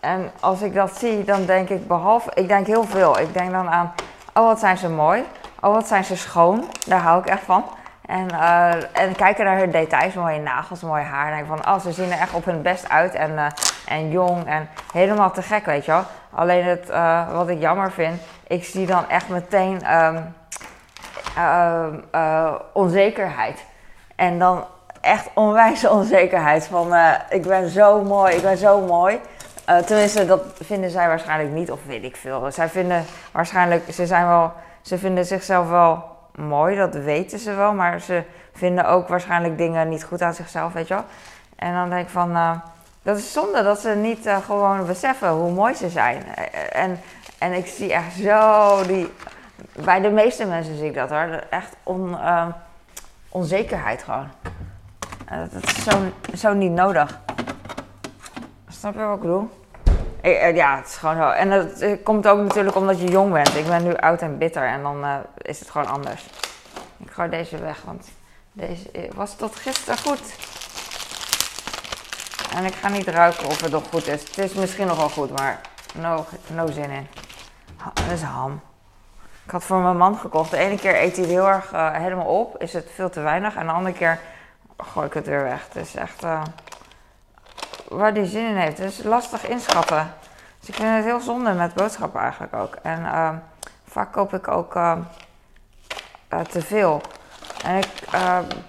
en 0.00 0.30
als 0.40 0.62
ik 0.62 0.74
dat 0.74 0.98
zie, 0.98 1.24
dan 1.24 1.44
denk 1.44 1.68
ik 1.68 1.86
behalve, 1.86 2.30
ik 2.34 2.48
denk 2.48 2.66
heel 2.66 2.84
veel. 2.84 3.18
Ik 3.18 3.32
denk 3.32 3.50
dan 3.50 3.68
aan, 3.68 3.92
oh 4.34 4.46
wat 4.46 4.58
zijn 4.58 4.76
ze 4.76 4.88
mooi, 4.88 5.24
oh 5.60 5.72
wat 5.72 5.86
zijn 5.86 6.04
ze 6.04 6.16
schoon, 6.16 6.64
daar 6.86 7.00
hou 7.00 7.20
ik 7.20 7.26
echt 7.26 7.42
van. 7.42 7.64
En, 8.06 8.28
uh, 8.32 8.74
en 8.92 9.16
kijken 9.16 9.44
naar 9.44 9.58
hun 9.58 9.70
details, 9.70 10.14
mooie 10.14 10.40
nagels, 10.40 10.80
mooi 10.80 11.02
haar. 11.02 11.30
En 11.30 11.36
denk 11.36 11.46
van, 11.46 11.74
oh, 11.74 11.80
ze 11.80 11.92
zien 11.92 12.12
er 12.12 12.18
echt 12.18 12.34
op 12.34 12.44
hun 12.44 12.62
best 12.62 12.88
uit 12.88 13.14
en, 13.14 13.30
uh, 13.30 13.46
en 13.86 14.10
jong 14.10 14.46
en 14.46 14.68
helemaal 14.92 15.30
te 15.30 15.42
gek, 15.42 15.64
weet 15.64 15.84
je 15.84 15.90
wel. 15.90 16.02
Alleen 16.34 16.64
het, 16.64 16.90
uh, 16.90 17.32
wat 17.32 17.48
ik 17.48 17.60
jammer 17.60 17.92
vind, 17.92 18.20
ik 18.46 18.64
zie 18.64 18.86
dan 18.86 19.08
echt 19.08 19.28
meteen 19.28 19.82
um, 19.94 20.34
onzekerheid. 22.72 23.64
En 24.16 24.38
dan 24.38 24.64
echt 25.00 25.28
onwijze 25.34 25.90
onzekerheid 26.00 26.66
van, 26.66 26.94
ik 27.28 27.46
ben 27.46 27.68
zo 27.68 28.02
mooi, 28.02 28.34
ik 28.34 28.42
ben 28.42 28.56
zo 28.56 28.80
mooi. 28.80 29.20
tenminste, 29.86 30.26
dat 30.26 30.42
vinden 30.60 30.90
zij 30.90 31.08
waarschijnlijk 31.08 31.50
niet, 31.50 31.70
of 31.70 31.80
weet 31.86 32.04
ik 32.04 32.16
veel. 32.16 32.52
Zij 32.52 32.68
vinden 32.68 33.04
waarschijnlijk, 33.32 33.92
ze 33.92 34.06
zijn 34.06 34.28
wel, 34.28 34.52
ze 34.80 34.98
vinden 34.98 35.24
zichzelf 35.24 35.68
wel 35.68 36.15
mooi, 36.36 36.76
dat 36.76 36.94
weten 36.94 37.38
ze 37.38 37.54
wel, 37.54 37.72
maar 37.72 38.00
ze 38.00 38.22
vinden 38.52 38.88
ook 38.88 39.08
waarschijnlijk 39.08 39.58
dingen 39.58 39.88
niet 39.88 40.04
goed 40.04 40.22
aan 40.22 40.34
zichzelf, 40.34 40.72
weet 40.72 40.88
je 40.88 40.94
wel. 40.94 41.04
En 41.56 41.74
dan 41.74 41.90
denk 41.90 42.02
ik 42.02 42.12
van, 42.12 42.30
uh, 42.30 42.50
dat 43.02 43.16
is 43.16 43.32
zonde 43.32 43.62
dat 43.62 43.80
ze 43.80 43.88
niet 43.88 44.26
uh, 44.26 44.36
gewoon 44.36 44.86
beseffen 44.86 45.28
hoe 45.28 45.52
mooi 45.52 45.74
ze 45.74 45.88
zijn. 45.88 46.24
Eh, 46.34 46.82
en, 46.82 47.00
en 47.38 47.52
ik 47.52 47.66
zie 47.66 47.92
echt 47.92 48.12
zo 48.12 48.82
die, 48.86 49.12
bij 49.72 50.00
de 50.00 50.10
meeste 50.10 50.46
mensen 50.46 50.76
zie 50.76 50.86
ik 50.86 50.94
dat 50.94 51.10
hoor, 51.10 51.42
echt 51.50 51.76
on, 51.82 52.16
onzekerheid 53.28 54.02
gewoon. 54.02 54.28
dat 55.52 55.62
is 55.62 55.84
zo, 55.84 55.90
zo 56.36 56.52
niet 56.52 56.72
nodig. 56.72 57.20
Snap 58.68 58.94
je 58.94 59.00
wat 59.00 59.16
ik 59.16 59.22
bedoel? 59.22 59.50
Ja, 60.32 60.76
het 60.76 60.86
is 60.86 60.96
gewoon 60.96 61.16
zo. 61.16 61.30
En 61.30 61.50
dat 61.50 62.02
komt 62.02 62.26
ook 62.26 62.38
natuurlijk 62.38 62.76
omdat 62.76 63.00
je 63.00 63.06
jong 63.06 63.32
bent. 63.32 63.56
Ik 63.56 63.66
ben 63.66 63.84
nu 63.84 63.96
oud 63.96 64.20
en 64.20 64.38
bitter 64.38 64.66
en 64.66 64.82
dan 64.82 65.04
uh, 65.04 65.14
is 65.36 65.58
het 65.58 65.70
gewoon 65.70 65.86
anders. 65.86 66.26
Ik 66.98 67.10
ga 67.10 67.28
deze 67.28 67.58
weg, 67.58 67.82
want 67.84 68.08
deze 68.52 68.90
was 69.14 69.36
tot 69.36 69.56
gisteren 69.56 69.98
goed. 69.98 70.34
En 72.54 72.64
ik 72.64 72.74
ga 72.74 72.88
niet 72.88 73.08
ruiken 73.08 73.46
of 73.46 73.60
het 73.60 73.70
nog 73.70 73.88
goed 73.90 74.06
is. 74.06 74.20
Het 74.20 74.38
is 74.38 74.52
misschien 74.52 74.86
nog 74.86 74.96
wel 74.96 75.08
goed, 75.08 75.38
maar 75.38 75.60
no, 75.94 76.26
no 76.46 76.66
zin 76.70 76.90
in. 76.90 77.06
Dat 77.84 78.12
is 78.12 78.22
ham. 78.22 78.60
Ik 79.44 79.50
had 79.50 79.64
voor 79.64 79.78
mijn 79.78 79.96
man 79.96 80.16
gekocht. 80.16 80.50
De 80.50 80.56
ene 80.56 80.76
keer 80.78 81.02
eet 81.02 81.16
hij 81.16 81.24
het 81.24 81.34
heel 81.34 81.48
erg 81.48 81.70
helemaal 81.92 82.40
op. 82.40 82.62
Is 82.62 82.72
het 82.72 82.90
veel 82.94 83.10
te 83.10 83.20
weinig. 83.20 83.54
En 83.54 83.66
de 83.66 83.72
andere 83.72 83.94
keer 83.94 84.18
gooi 84.76 85.06
ik 85.06 85.12
het 85.12 85.26
weer 85.26 85.42
weg. 85.42 85.66
Het 85.72 85.76
is 85.84 85.94
echt... 85.94 86.24
waar 87.88 88.14
die 88.14 88.26
zin 88.26 88.48
in 88.48 88.56
heeft. 88.56 88.78
Het 88.78 88.90
is 88.90 89.02
lastig 89.02 89.48
inschatten. 89.48 90.12
Dus 90.60 90.68
ik 90.68 90.74
vind 90.74 90.94
het 90.94 91.04
heel 91.04 91.20
zonde 91.20 91.52
met 91.52 91.74
boodschappen 91.74 92.20
eigenlijk 92.20 92.54
ook. 92.54 92.74
En 92.82 93.00
uh, 93.00 93.30
vaak 93.84 94.12
koop 94.12 94.34
ik 94.34 94.48
ook 94.48 94.74
uh, 94.74 94.96
uh, 96.32 96.40
te 96.40 96.60
veel. 96.60 97.00
En 97.64 97.76
ik 97.76 97.88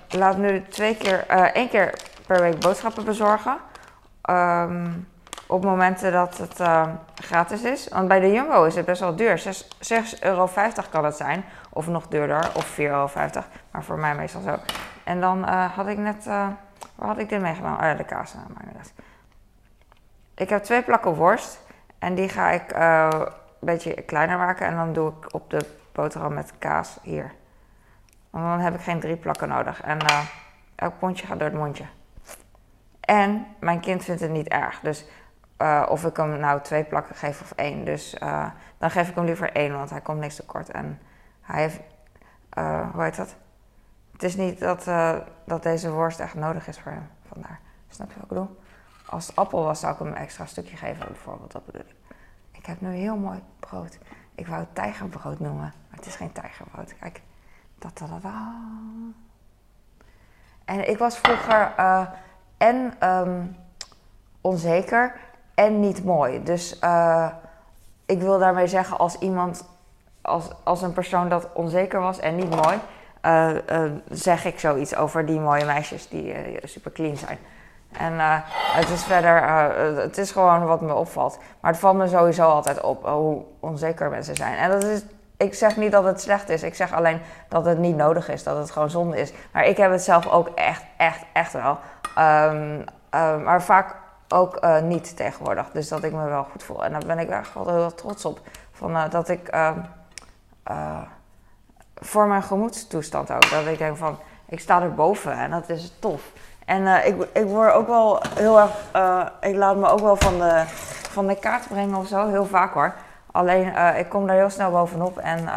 laat 0.10 0.38
nu 0.38 0.66
twee 0.70 0.98
keer, 0.98 1.28
één 1.54 1.70
keer 1.70 1.94
per 2.28 2.42
week 2.42 2.60
boodschappen 2.60 3.06
bezorgen. 3.06 3.58
Op 5.48 5.64
momenten 5.64 6.12
dat 6.12 6.38
het 6.38 6.62
gratis 7.16 7.62
is. 7.62 7.88
Want 7.88 8.08
bij 8.08 8.20
de 8.20 8.32
Jumbo 8.32 8.64
is 8.64 8.76
het 8.76 8.86
best 8.86 9.02
wel 9.02 9.16
duur. 9.16 9.42
6,50 9.42 10.20
euro 10.20 10.50
kan 10.90 11.06
het 11.06 11.16
zijn. 11.16 11.46
Of 11.70 11.88
nog 11.88 12.08
duurder. 12.08 12.50
Of 12.56 12.72
4,50 12.72 12.78
euro. 12.78 13.10
Maar 13.72 13.84
voor 13.84 14.00
mij 14.00 14.16
meestal 14.16 14.42
zo. 14.42 14.56
En 15.04 15.22
dan 15.22 15.44
had 15.48 15.88
ik 15.88 15.98
net... 15.98 16.26
waar 16.26 17.08
had 17.08 17.18
ik 17.18 17.30
dit 17.30 17.42
mee 17.42 17.56
gedaan? 17.56 17.76
Oh 17.76 17.84
ja, 17.84 17.94
de 17.94 18.04
kaas. 18.04 18.34
Maar 18.34 18.66
ik 20.38 20.50
heb 20.50 20.64
twee 20.64 20.84
plakken 20.84 21.14
worst. 21.14 21.66
En 22.00 22.16
die 22.16 22.30
ga 22.30 22.50
ik 22.50 22.76
uh, 22.76 23.08
een 23.12 23.28
beetje 23.60 24.02
kleiner 24.02 24.38
maken. 24.38 24.68
En 24.68 24.76
dan 24.76 24.94
doe 24.94 25.10
ik 25.10 25.34
op 25.34 25.50
de 25.50 25.66
boterham 25.92 26.34
met 26.34 26.54
kaas 26.60 27.00
hier. 27.02 27.34
Want 28.30 28.46
dan 28.46 28.60
heb 28.60 28.76
ik 28.76 28.82
geen 28.82 29.00
drie 29.00 29.16
plakken 29.16 29.48
nodig. 29.48 29.82
En 29.82 30.04
uh, 30.04 30.20
elk 30.76 31.00
pondje 31.00 31.28
gaat 31.28 31.40
door 31.40 31.48
het 31.48 31.58
mondje. 31.58 31.86
En 33.00 33.46
mijn 33.60 33.80
kind 33.80 34.04
vindt 34.04 34.22
het 34.22 34.32
niet 34.32 34.48
erg. 34.48 34.80
Dus 34.80 35.06
uh, 35.62 35.86
of 35.90 36.06
ik 36.06 36.18
hem 36.18 36.40
nou 36.40 36.62
twee 36.62 36.84
plakken 36.84 37.16
geef 37.16 37.42
of 37.42 37.52
één. 37.52 37.86
Dus 37.86 38.16
dan 38.78 38.92
geef 38.92 39.10
ik 39.10 39.16
hem 39.16 39.26
liever 39.26 39.52
één, 39.52 39.74
want 39.74 39.90
hij 39.90 40.02
komt 40.02 40.20
niks 40.20 40.36
tekort. 40.36 40.70
En 40.70 41.02
hij 41.42 41.62
heeft, 41.62 41.80
hoe 42.94 43.04
heet 43.04 43.16
dat? 43.16 43.36
Het 44.12 44.24
is 44.24 44.36
niet 44.36 44.60
dat, 44.60 44.84
dat 45.46 45.64
deze 45.64 45.92
worst 45.92 46.20
echt 46.20 46.34
nodig 46.34 46.68
is 46.68 46.80
voor 46.80 46.92
hem. 46.92 47.10
Vandaar. 47.34 47.60
Snap 47.90 48.08
je 48.08 48.14
wat 48.14 48.24
ik 48.24 48.30
bedoel? 48.30 48.60
Als 49.10 49.28
het 49.28 49.36
appel 49.36 49.64
was, 49.64 49.80
zou 49.80 49.94
ik 49.94 50.00
hem 50.00 50.08
een 50.08 50.16
extra 50.16 50.46
stukje 50.46 50.78
geven, 50.78 51.06
bijvoorbeeld. 51.08 51.52
Dat 51.52 51.66
bedoel 51.66 51.82
ik. 51.82 51.96
Ik 52.52 52.66
heb 52.66 52.82
nu 52.82 52.94
heel 52.94 53.16
mooi 53.16 53.40
brood. 53.60 53.98
Ik 54.36 54.48
wou 54.48 54.60
het 54.60 54.76
tijgerbrood 54.76 55.40
noemen, 55.40 55.62
maar 55.62 55.74
het 55.90 56.06
is 56.06 56.16
geen 56.16 56.32
tijgerbrood. 56.32 56.96
Kijk. 57.00 57.22
Da, 57.80 57.90
da, 57.94 58.20
da. 58.22 58.54
En 60.66 60.90
ik 60.90 60.98
was 60.98 61.18
vroeger 61.18 61.74
uh, 61.80 62.08
en 62.58 63.08
um, 63.10 63.56
onzeker 64.42 65.20
en 65.54 65.80
niet 65.80 66.04
mooi. 66.04 66.44
Dus 66.44 66.80
uh, 66.84 67.30
ik 68.06 68.20
wil 68.20 68.40
daarmee 68.40 68.68
zeggen, 68.68 68.98
als 68.98 69.18
iemand, 69.18 69.70
als, 70.22 70.50
als 70.64 70.82
een 70.82 70.94
persoon 70.94 71.30
dat 71.30 71.54
onzeker 71.54 72.00
was 72.00 72.20
en 72.20 72.36
niet 72.36 72.50
mooi, 72.50 72.80
uh, 73.22 73.92
zeg 74.10 74.46
ik 74.46 74.60
zoiets 74.60 74.96
over 74.96 75.26
die 75.26 75.40
mooie 75.40 75.66
meisjes 75.66 76.08
die 76.08 76.36
super 76.64 76.92
clean 76.92 77.18
zijn. 77.18 77.38
En 77.92 78.14
uh, 78.14 78.36
het 78.52 78.90
is 78.90 79.04
verder, 79.04 79.42
uh, 79.42 79.98
het 79.98 80.18
is 80.18 80.32
gewoon 80.32 80.66
wat 80.66 80.82
me 80.82 80.94
opvalt. 80.94 81.40
Maar 81.62 81.72
het 81.72 81.80
valt 81.80 81.98
me 81.98 82.08
sowieso 82.08 82.48
altijd 82.48 82.82
op 82.82 83.06
hoe 83.06 83.44
onzeker 83.60 84.10
mensen 84.10 84.36
zijn. 84.36 84.58
En 84.58 84.70
dat 84.70 84.84
is, 84.84 85.02
ik 85.38 85.54
zeg 85.54 85.78
niet 85.78 85.92
dat 85.92 86.04
het 86.04 86.22
slecht 86.22 86.50
is. 86.50 86.64
Ik 86.64 86.76
zeg 86.76 86.94
alleen 86.94 87.22
dat 87.48 87.66
het 87.66 87.78
niet 87.78 87.96
nodig 87.96 88.30
is, 88.30 88.44
dat 88.44 88.58
het 88.58 88.72
gewoon 88.72 88.90
zonde 88.90 89.18
is. 89.20 89.34
Maar 89.52 89.66
ik 89.66 89.78
heb 89.78 89.92
het 89.92 90.04
zelf 90.04 90.28
ook 90.28 90.48
echt, 90.48 90.84
echt, 90.98 91.26
echt 91.34 91.54
wel. 91.54 91.78
Um, 92.18 92.84
maar 93.44 93.62
vaak 93.62 93.96
ook 94.28 94.82
niet 94.82 95.18
tegenwoordig. 95.18 95.70
Dus 95.72 95.88
dat 95.88 96.04
ik 96.04 96.12
me 96.12 96.28
wel 96.28 96.44
goed 96.44 96.64
voel. 96.64 96.86
En 96.86 96.92
daar 96.92 97.06
ben 97.06 97.20
ik 97.20 97.30
echt 97.30 97.54
wel 97.54 97.70
heel 97.70 97.94
trots 97.94 98.26
op. 98.26 98.40
Van, 98.72 99.10
dat 99.10 99.30
ik 99.30 99.48
ehm, 99.48 99.80
voor 101.96 102.28
mijn 102.28 102.44
gemoedstoestand 102.44 103.32
ook. 103.32 103.50
Dat 103.50 103.66
ik 103.66 103.78
denk 103.78 103.98
van, 103.98 104.18
ik 104.50 104.60
sta 104.60 104.82
er 104.82 104.94
boven 104.94 105.34
en 105.34 105.52
dat 105.52 105.70
is 105.70 105.94
tof. 106.00 106.32
En 106.68 106.82
uh, 106.82 107.06
ik, 107.06 107.28
ik 107.34 107.46
word 107.46 107.74
ook 107.74 107.88
wel 107.88 108.22
heel 108.36 108.60
erg, 108.60 108.72
uh, 108.96 109.26
ik 109.42 109.56
laat 109.56 109.76
me 109.76 109.88
ook 109.88 110.00
wel 110.00 110.16
van 110.16 110.40
de, 110.40 110.64
van 111.10 111.28
de 111.28 111.36
kaart 111.40 111.68
brengen 111.68 111.96
of 111.96 112.08
zo, 112.08 112.28
heel 112.28 112.46
vaak 112.46 112.74
hoor. 112.74 112.96
Alleen 113.32 113.68
uh, 113.68 114.00
ik 114.00 114.10
kom 114.10 114.28
daar 114.28 114.36
heel 114.36 114.50
snel 114.50 114.72
bovenop 114.72 115.18
en 115.18 115.50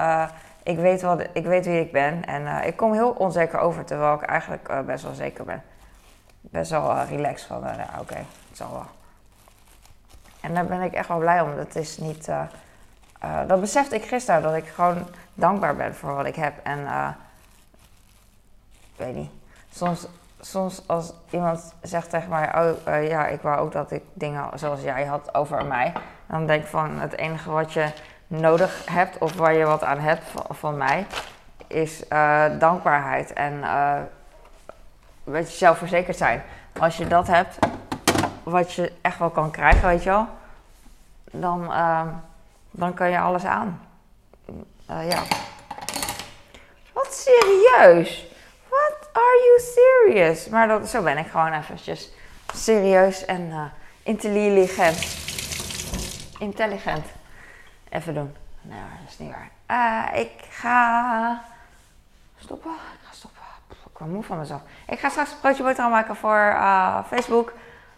ik, 0.62 0.78
weet 0.78 1.02
wat, 1.02 1.26
ik 1.32 1.44
weet 1.44 1.64
wie 1.66 1.80
ik 1.80 1.92
ben. 1.92 2.24
En 2.24 2.64
ik 2.66 2.76
kom 2.76 2.92
heel 2.92 3.10
onzeker 3.10 3.58
over, 3.58 3.84
terwijl 3.84 4.14
ik 4.14 4.22
eigenlijk 4.22 4.86
best 4.86 5.04
wel 5.04 5.14
zeker 5.14 5.44
ben. 5.44 5.62
Best 6.40 6.70
wel 6.70 7.02
relaxed 7.02 7.46
van, 7.46 7.56
oké, 7.56 8.00
okay, 8.00 8.24
het 8.48 8.56
zal 8.56 8.72
wel. 8.72 8.86
En 10.40 10.54
daar 10.54 10.64
ben 10.64 10.80
ik 10.80 10.92
echt 10.92 11.08
wel 11.08 11.18
blij 11.18 11.40
om. 11.40 11.56
Dat 11.56 11.74
is 11.74 11.98
niet. 11.98 12.28
Dat 13.46 13.60
besefte 13.60 13.94
ik 13.94 14.04
gisteren, 14.04 14.42
dat 14.42 14.54
ik 14.54 14.66
gewoon 14.66 15.06
dankbaar 15.34 15.76
ben 15.76 15.94
voor 15.94 16.14
wat 16.14 16.26
ik 16.26 16.36
heb. 16.36 16.52
En 16.62 16.78
uh, 16.78 17.08
weet 18.96 19.14
niet. 19.14 19.30
Soms, 19.72 20.06
soms 20.40 20.82
als 20.86 21.12
iemand 21.30 21.74
zegt 21.82 22.10
tegen 22.10 22.28
mij: 22.28 22.54
Oh 22.54 23.04
ja, 23.08 23.26
ik 23.26 23.40
wou 23.40 23.58
ook 23.58 23.72
dat 23.72 23.90
ik 23.90 24.02
dingen 24.12 24.58
zoals 24.58 24.82
jij 24.82 25.04
had 25.04 25.34
over 25.34 25.66
mij. 25.66 25.92
Dan 26.26 26.46
denk 26.46 26.62
ik 26.62 26.68
van: 26.68 26.98
Het 26.98 27.16
enige 27.16 27.50
wat 27.50 27.72
je 27.72 27.92
nodig 28.26 28.86
hebt, 28.90 29.18
of 29.18 29.34
waar 29.34 29.54
je 29.54 29.64
wat 29.64 29.84
aan 29.84 29.98
hebt 29.98 30.24
van, 30.48 30.76
mij, 30.76 31.06
is 31.66 32.04
dankbaarheid. 32.58 33.32
En 33.32 33.52
uh, 33.52 33.96
weet 35.24 35.50
je, 35.50 35.56
zelfverzekerd 35.56 36.16
zijn. 36.16 36.42
Als 36.80 36.96
je 36.96 37.06
dat 37.06 37.26
hebt, 37.26 37.58
wat 38.42 38.72
je 38.72 38.92
echt 39.00 39.18
wel 39.18 39.30
kan 39.30 39.50
krijgen, 39.50 39.88
weet 39.88 40.02
je 40.02 40.10
wel, 40.10 40.26
dan, 41.30 41.72
dan 42.70 42.94
kan 42.94 43.10
je 43.10 43.18
alles 43.18 43.44
aan. 43.44 43.80
Ja. 44.86 45.22
Wat 46.92 47.12
serieus? 47.12 48.29
Serious? 49.60 50.48
Maar 50.48 50.68
dat, 50.68 50.88
zo 50.88 51.02
ben 51.02 51.18
ik 51.18 51.26
gewoon 51.26 51.52
eventjes 51.52 52.10
serieus 52.54 53.24
en 53.24 53.40
uh, 53.40 53.62
intelligent. 54.02 55.16
Intelligent. 56.38 57.06
Even 57.88 58.14
doen. 58.14 58.36
Nee, 58.62 58.80
dat 59.00 59.10
is 59.10 59.18
niet 59.18 59.30
waar. 59.30 60.18
ik 60.18 60.30
ga 60.50 61.42
stoppen. 62.38 62.70
Ik 62.70 63.06
ga 63.06 63.12
stoppen. 63.12 63.42
Ik 63.68 63.98
ben 63.98 64.10
moe 64.10 64.22
van 64.22 64.38
mezelf. 64.38 64.60
Ik 64.86 64.98
ga 64.98 65.08
straks 65.08 65.30
een 65.30 65.40
broodje 65.40 65.62
boterham 65.62 65.90
maken 65.90 66.16
voor 66.16 66.56
Facebook. 67.06 67.52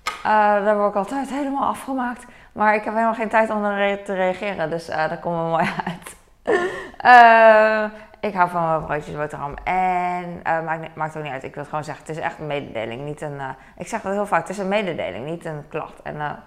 Uh, 0.06 0.64
daar 0.64 0.76
word 0.76 0.90
ik 0.90 0.96
altijd 0.96 1.28
helemaal 1.28 1.68
afgemaakt. 1.68 2.24
Maar 2.52 2.74
ik 2.74 2.84
heb 2.84 2.94
helemaal 2.94 3.14
geen 3.14 3.28
tijd 3.28 3.50
om 3.50 3.62
te 4.04 4.14
reageren. 4.14 4.70
Dus 4.70 4.86
dat 4.86 5.20
komt 5.20 5.36
me 5.36 5.42
mooi 5.42 5.70
uit. 5.84 6.16
uh, 8.22 8.28
ik 8.30 8.34
hou 8.34 8.50
van 8.50 8.84
broodjes 8.84 9.16
boterham. 9.16 9.54
En 9.64 10.40
maakt, 10.42 10.94
maakt 10.94 11.16
ook 11.16 11.22
niet 11.22 11.32
uit. 11.32 11.42
Ik 11.42 11.54
wil 11.54 11.64
gewoon 11.64 11.84
zeggen. 11.84 12.06
Het 12.06 12.16
is 12.16 12.22
echt 12.22 12.38
een 12.38 12.46
mededeling. 12.46 13.02
Niet 13.02 13.20
een, 13.20 13.40
ik 13.76 13.88
zeg 13.88 14.00
dat 14.00 14.12
heel 14.12 14.26
vaak. 14.26 14.40
Het 14.40 14.48
is 14.48 14.58
een 14.58 14.68
mededeling. 14.68 15.24
Niet 15.24 15.44
een 15.44 15.68
klacht. 15.68 16.02
En 16.02 16.42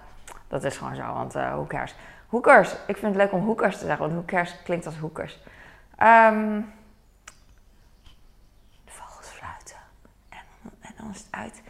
dat 0.48 0.64
is 0.64 0.76
gewoon 0.76 0.94
zo. 0.94 1.12
Want 1.12 1.34
hoe 1.34 1.66
cares. 1.66 1.94
Hoekers. 2.26 2.72
Ik 2.86 2.96
vind 2.96 3.14
het 3.14 3.22
leuk 3.22 3.32
om 3.32 3.44
hoekers 3.44 3.78
te 3.78 3.84
zeggen. 3.84 4.00
Want 4.00 4.12
hoekers 4.12 4.62
klinkt 4.62 4.86
als 4.86 4.98
hoekers. 4.98 5.42
De 8.84 8.92
vogels 8.92 9.28
fluiten. 9.28 9.76
En, 10.28 10.38
en 10.80 10.92
dan 10.96 11.10
is 11.10 11.18
het 11.18 11.28
uit. 11.30 11.62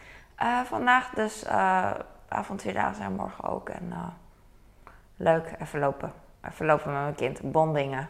Uh, 0.42 0.60
vandaag 0.60 1.10
dus 1.10 1.44
uh, 1.44 1.90
avontuurdagen 2.28 2.96
zijn 2.96 3.12
morgen 3.12 3.44
ook. 3.44 3.68
En 3.68 3.86
uh, 3.90 4.06
leuk, 5.16 5.54
even 5.58 5.78
lopen. 5.78 6.12
Even 6.48 6.66
lopen 6.66 6.92
met 6.92 7.02
mijn 7.02 7.14
kind. 7.14 7.52
Bondingen. 7.52 8.08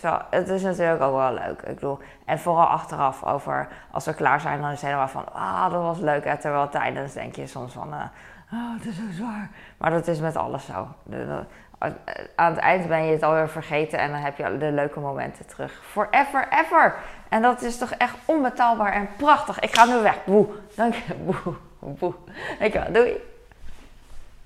Zo, 0.00 0.18
het 0.30 0.48
is 0.48 0.62
natuurlijk 0.62 1.02
ook 1.02 1.16
wel 1.16 1.32
leuk. 1.32 1.62
Ik 1.62 1.74
bedoel, 1.74 1.98
en 2.24 2.38
vooral 2.38 2.66
achteraf 2.66 3.24
over 3.24 3.68
als 3.90 4.04
we 4.04 4.14
klaar 4.14 4.40
zijn, 4.40 4.60
dan 4.60 4.70
is 4.70 4.80
het 4.80 4.84
helemaal 4.84 5.08
van, 5.08 5.32
ah, 5.32 5.70
dat 5.70 5.82
was 5.82 5.98
leuk. 5.98 6.24
En 6.24 6.38
terwijl 6.38 6.68
tijdens 6.68 7.12
denk 7.12 7.36
je 7.36 7.46
soms 7.46 7.72
van, 7.72 7.88
oh, 8.52 8.74
het 8.78 8.86
is 8.86 8.96
zo 8.96 9.02
zwaar. 9.10 9.50
Maar 9.76 9.90
dat 9.90 10.06
is 10.06 10.20
met 10.20 10.36
alles 10.36 10.66
zo. 10.66 10.88
Aan 12.36 12.52
het 12.52 12.58
eind 12.58 12.88
ben 12.88 13.04
je 13.04 13.12
het 13.12 13.22
alweer 13.22 13.48
vergeten 13.48 13.98
en 13.98 14.10
dan 14.10 14.20
heb 14.20 14.36
je 14.36 14.56
de 14.58 14.72
leuke 14.72 15.00
momenten 15.00 15.46
terug. 15.46 15.72
Forever, 15.84 16.48
ever. 16.50 16.94
En 17.28 17.42
dat 17.42 17.62
is 17.62 17.78
toch 17.78 17.90
echt 17.90 18.16
onbetaalbaar 18.24 18.92
en 18.92 19.08
prachtig. 19.16 19.60
Ik 19.60 19.76
ga 19.76 19.84
nu 19.84 20.02
weg. 20.02 20.24
Boe. 20.24 20.46
Dank 20.74 20.94
je. 20.94 21.14
Boe. 21.14 21.54
Boe. 21.78 22.14
Dankjewel. 22.58 22.92
Doei. 22.92 23.34